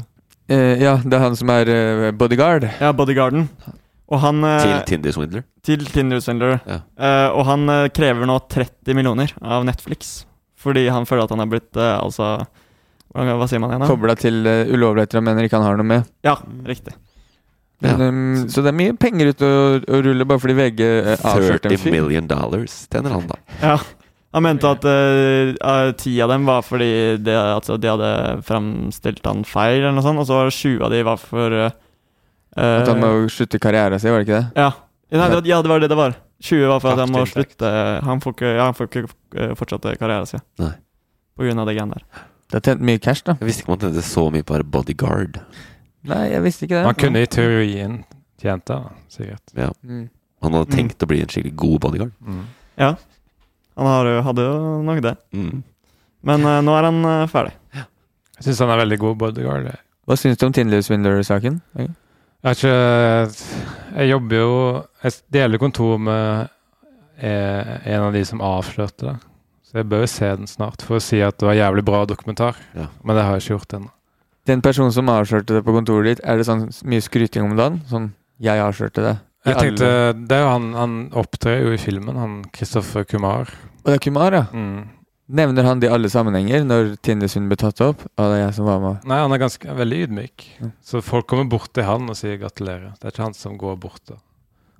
[0.49, 2.69] eh, Ja, det er han som er eh, bodyguard.
[2.81, 3.49] Ja, Bodyguarden.
[4.07, 5.45] Og han eh, Til Tinder Swindler.
[5.67, 6.61] Til Tinder Swindler.
[6.65, 6.81] Ja.
[6.97, 10.21] Eh, og han eh, krever nå 30 millioner av Netflix.
[10.57, 12.31] Fordi han føler at han er blitt eh, altså
[13.17, 13.85] hva, hva sier man igjen?
[13.85, 13.89] da?
[13.91, 16.09] Kobla til uh, ulovligheter han mener ikke han har noe med.
[16.27, 16.37] Ja,
[16.69, 16.95] riktig.
[17.85, 18.09] Men, Ja.
[18.09, 21.69] um, så det er mye penger ute å, å rulle bare fordi VG uh, avslørte
[21.69, 21.83] 30 fyr.
[21.85, 21.97] film.
[21.99, 23.39] million dollars tjener han, da.
[23.73, 23.79] Ja.
[24.37, 26.89] Han mente at eh, eh, ti av dem var fordi
[27.25, 28.09] det, altså, de hadde
[28.45, 31.55] framstilt han feil, eller noe sånt, og så var det 20 av de var for
[31.57, 31.71] eh,
[32.61, 34.61] At han må slutte karrieren sin, var det ikke det?
[34.61, 34.71] Ja.
[35.17, 36.19] Nei, det, ja, det var det det var.
[36.43, 37.68] 20 var for at han må slutte
[38.05, 39.05] Han får ikke, ja, han får ikke
[39.41, 40.43] eh, fortsette karrieren sin.
[40.61, 40.72] Nei.
[41.37, 42.24] På grunn av det genet der.
[42.47, 43.34] Det har tjent mye cash, da.
[43.41, 45.41] Jeg visste ikke man tjente så mye på bodyguard.
[46.07, 46.84] Nei, jeg visste ikke det.
[46.87, 47.97] Man kunne i teorien
[48.41, 48.76] tjent det,
[49.11, 49.55] sikkert.
[49.57, 49.70] Ja.
[49.82, 50.05] Mm.
[50.45, 50.76] Han hadde Mm.
[50.76, 52.12] tenkt å bli en skikkelig god bodyguard.
[52.20, 52.45] Mm.
[52.78, 52.93] Ja.
[53.76, 55.16] Han jo- hadde jo nok det.
[55.32, 55.62] Mm.
[56.22, 57.53] Men uh, nå er han uh, ferdig.
[57.74, 59.72] Jeg syns han er veldig god bodyguard.
[60.07, 61.61] Hva syns du om Tinder Swindler-saken?
[62.47, 64.53] Jeg har ikke Jeg jobber jo
[65.03, 66.53] Jeg deler kontor med
[67.18, 69.14] eh, en av de som avslørte det.
[69.66, 72.05] Så jeg bør jo se den snart for å si at det var jævlig bra
[72.07, 72.59] dokumentar.
[72.76, 72.86] Ja.
[73.03, 73.90] Men det har jeg ikke gjort ennå.
[74.47, 77.80] Den personen som avslørte det på kontoret ditt, er det sånn mye skryting om dagen?
[77.90, 79.18] Sånn 'jeg avslørte det'?
[79.47, 79.88] I Jeg tenkte,
[80.28, 83.51] det er jo han, han opptrer jo i filmen, han Kristoffer Kumar.
[83.82, 84.44] Og det er Kumar, ja.
[84.53, 84.86] Mm.
[85.27, 88.05] Nevner han det i alle sammenhenger når Tindesund ble tatt opp?
[88.14, 89.07] Og det er jeg som var med.
[89.11, 90.45] Nei, han er ganske veldig ydmyk.
[90.61, 90.70] Ja.
[90.87, 92.95] Så folk kommer bort til han og sier gratulerer.
[92.95, 94.20] Det er ikke han som går bort og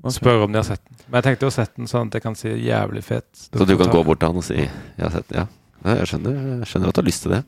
[0.05, 0.15] okay.
[0.21, 1.01] spør om de har sett den.
[1.09, 3.27] Men jeg tenkte å sette den sånn at jeg kan si jævlig fet.
[3.35, 5.35] Så du kan gå bort til han og si 'jeg har sett?
[5.35, 5.49] Ja.
[5.85, 7.43] ja jeg skjønner, jeg skjønner at du har lyst til det.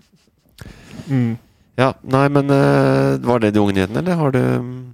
[1.06, 1.38] Mm.
[1.78, 4.40] Ja, nei, men uh, var det de unge nyhetene, eller har du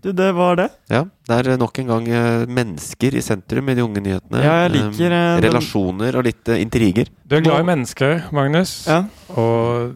[0.04, 0.66] Du, det var det.
[0.92, 4.42] Ja, det er nok en gang uh, mennesker i sentrum i de unge nyhetene.
[4.44, 7.08] Ja, jeg liker, den- Relasjoner og litt intriger.
[7.24, 8.74] Du er glad i mennesker, Magnus.
[8.90, 8.98] Ja.
[9.32, 9.94] Og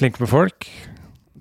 [0.00, 0.64] flink med folk.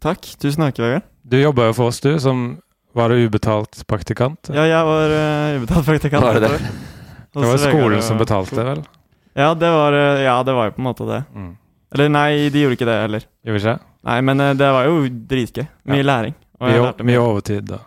[0.04, 0.28] Takk.
[0.44, 1.08] Tusen takk, Vegard.
[1.24, 2.58] Du jobba jo for oss, du, som
[2.98, 4.52] var du ubetalt praktikant.
[4.52, 6.28] Ja, jeg var uh, ubetalt praktikant.
[6.28, 6.62] Var det det?
[7.30, 8.80] Det var skolen som betalte, vel?
[9.38, 11.20] Ja, det var, ja, det var jo på en måte det.
[11.30, 11.52] Mm.
[11.94, 13.28] Eller nei, de gjorde ikke det heller.
[13.46, 13.76] Gjorde ikke?
[14.04, 15.66] Nei, men eh, det var jo dritgøy.
[15.86, 16.04] Mye Ja.
[16.04, 16.36] læring.
[16.60, 17.78] Og Mye, jeg mye overtid, da.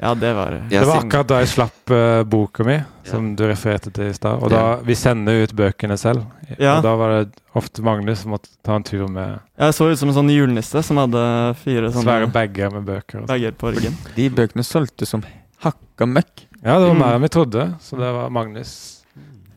[0.00, 3.92] Ja, det var Det var akkurat da jeg slapp uh, boka mi, som du refererte
[3.94, 4.42] til i stad.
[4.42, 6.24] Og da vi sender ut bøkene selv.
[6.58, 6.76] Ja.
[6.78, 9.98] Og da var det ofte Magnus som måtte ta en tur med Jeg så ut
[9.98, 11.22] som en sånn julenisse som hadde
[11.62, 13.22] fire sånne svære bager med bøker.
[13.22, 13.30] og sånn.
[13.32, 13.96] bager på ryggen.
[14.16, 15.22] De bøkene solgte som
[15.64, 16.48] hakka møkk.
[16.64, 16.98] Ja, det var Mm.
[16.98, 17.74] mer enn vi trodde.
[17.80, 19.03] Så det var Magnus.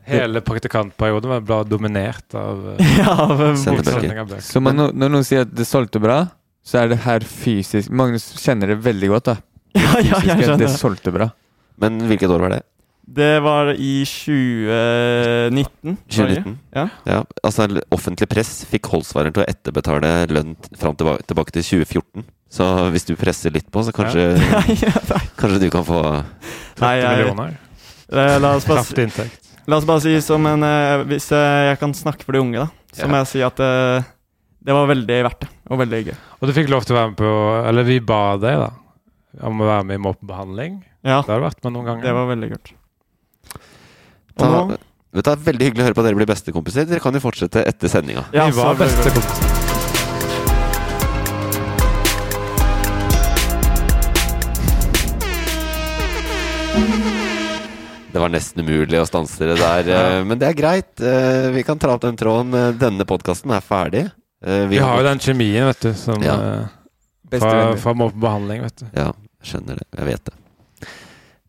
[0.08, 4.40] Hele praktikantperioden var ble dominert av uh, Ja, av, eh, av bøker.
[4.44, 6.22] Så man, når noen sier at det solgte bra,
[6.64, 9.36] så er det her fysisk Magnus kjenner det veldig godt, da.
[9.78, 10.64] Ja, ja, jeg skjønner.
[10.64, 11.30] Det solgte bra.
[11.78, 12.62] Men hvilket år var det?
[13.08, 15.94] Det var i 2019.
[16.18, 16.52] var det ikke?
[16.52, 16.58] 2019?
[16.76, 17.22] Ja.
[17.46, 22.26] altså Offentlig press fikk Holsvaren til å etterbetale lønn fram tilbake, tilbake til 2014.
[22.52, 24.60] Så hvis du presser litt på, så kanskje, Ja.
[24.84, 26.02] Ja, kanskje du kan få
[26.82, 27.56] Nei, jeg- millioner.
[28.08, 29.47] Eh, La oss bare, Kraftig inntekt.
[29.68, 32.64] La oss bare si som en eh, Hvis eh, jeg kan snakke for de unge,
[32.64, 33.10] da, så Ja.
[33.12, 34.06] må jeg si at eh,
[34.64, 35.48] det var veldig verdt det.
[35.70, 36.16] Og veldig gøy.
[36.40, 37.30] Og du fikk lov til å være med på
[37.68, 38.70] Eller vi ba deg, da,
[39.46, 41.20] om å være med i mobbehandling Ja.
[41.22, 42.08] Det har du vært med noen ganger.
[42.08, 42.72] Det var veldig kult.
[44.38, 46.88] Og nå vet du, det er Veldig hyggelig å høre på at dere blir bestekompiser.
[46.90, 48.26] Dere kan jo fortsette etter sendinga.
[48.34, 49.47] Ja, vi var så bestekompiser.
[58.18, 60.90] Det var nesten umulig å stanse det der, eh, men det er greit.
[60.98, 62.50] Eh, Vi kan tra opp den tråden.
[62.50, 64.08] Eh, Denne podkasten er ferdig.
[64.42, 66.34] Vi, Vi har jo den kjemien, vet du, som Ja.
[67.30, 68.86] fra, fra, må på behandling, vet du.
[68.96, 69.12] Ja,
[69.42, 69.86] skjønner det.
[69.96, 70.34] Jeg vet det.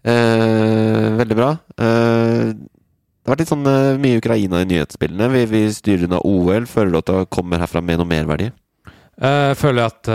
[0.04, 1.50] Eh, veldig bra.
[1.80, 5.32] Eh, det har vært litt sånn eh, mye Ukraina i nyhetsspillene.
[5.34, 6.66] Vi, vi styrer unna OL.
[6.70, 8.52] Føler du at det kommer herfra med noe merverdi?
[9.20, 10.14] Jeg føler at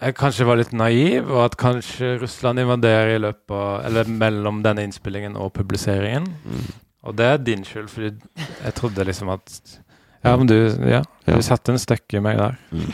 [0.00, 4.62] jeg kanskje var litt naiv, og at kanskje Russland invaderer i løpet av Eller mellom
[4.62, 6.28] denne innspillingen og publiseringen.
[6.44, 6.68] Mm.
[7.08, 8.10] Og det er din skyld, fordi
[8.64, 9.60] jeg trodde liksom at
[10.24, 10.54] Ja, men du
[10.88, 11.34] Ja, Ja.
[11.36, 12.58] du satte en støkk i meg der.
[12.72, 12.92] Mm.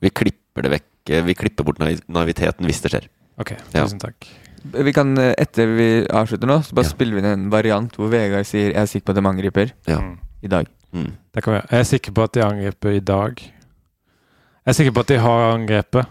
[0.00, 0.84] Vi klipper det vekk.
[1.10, 3.08] eh, Vi klipper bort naiv- naiviteten hvis det skjer.
[3.38, 3.84] Ok, Ja.
[3.84, 4.26] tusen takk.
[4.72, 6.90] Vi kan, eh, Etter vi avslutter nå, så bare Ja.
[6.90, 9.72] spiller vi inn en variant hvor Vegard sier 'jeg er sikker på at de angriper'
[9.86, 10.00] Ja.
[10.00, 10.18] Mm.
[10.42, 10.66] i dag.
[10.94, 11.12] Mm.
[11.32, 11.70] Det kan vi gjøre.
[11.70, 13.36] Jeg er sikker på at de angriper i dag.
[13.36, 16.06] Jeg er sikker på at de har angrepet.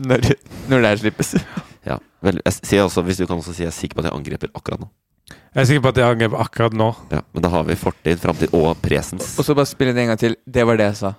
[0.00, 0.24] Når,
[0.70, 1.34] når det her slippes.
[1.88, 1.94] Ja.
[2.20, 4.12] Vel, jeg sier også, hvis du kan også si jeg er sikker på at jeg
[4.18, 4.90] angriper akkurat nå.
[5.32, 6.88] Jeg er sikker på at jeg angriper akkurat nå.
[7.08, 9.30] Ja, Men da har vi fortid, framtid og presens.
[9.40, 10.36] Og så bare spille det en gang til.
[10.44, 11.14] Det var det jeg sa.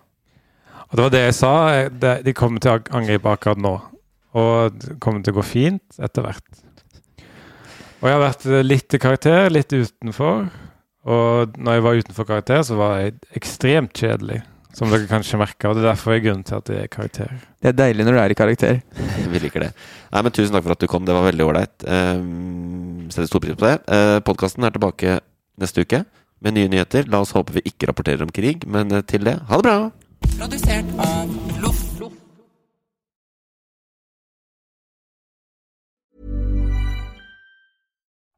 [0.86, 1.54] Og det var det jeg sa.
[2.30, 3.74] De kommer til å angripe akkurat nå.
[4.38, 6.62] Og det kommer til å gå fint etter hvert.
[8.02, 10.48] Og jeg har vært eh, litt i karakter, litt utenfor.
[11.12, 14.42] Og når jeg var utenfor karakter, så var jeg ekstremt kjedelig.
[14.78, 15.72] Som dere kanskje merker.
[15.72, 17.34] Og det er derfor jeg er grunnen til at det er karakter.
[17.62, 18.80] Det er deilig når du er i karakter.
[19.34, 19.74] Vi liker det.
[20.14, 21.06] Nei, men Tusen takk for at du kom.
[21.08, 21.76] Det var veldig ålreit.
[21.86, 23.78] Um, setter stor pris på det.
[23.92, 25.20] Uh, Podkasten er tilbake
[25.62, 26.06] neste uke
[26.42, 27.08] med nye nyheter.
[27.12, 29.78] La oss håpe vi ikke rapporterer om krig, men eh, til det, ha det bra!
[30.40, 31.91] Produsert av Loff.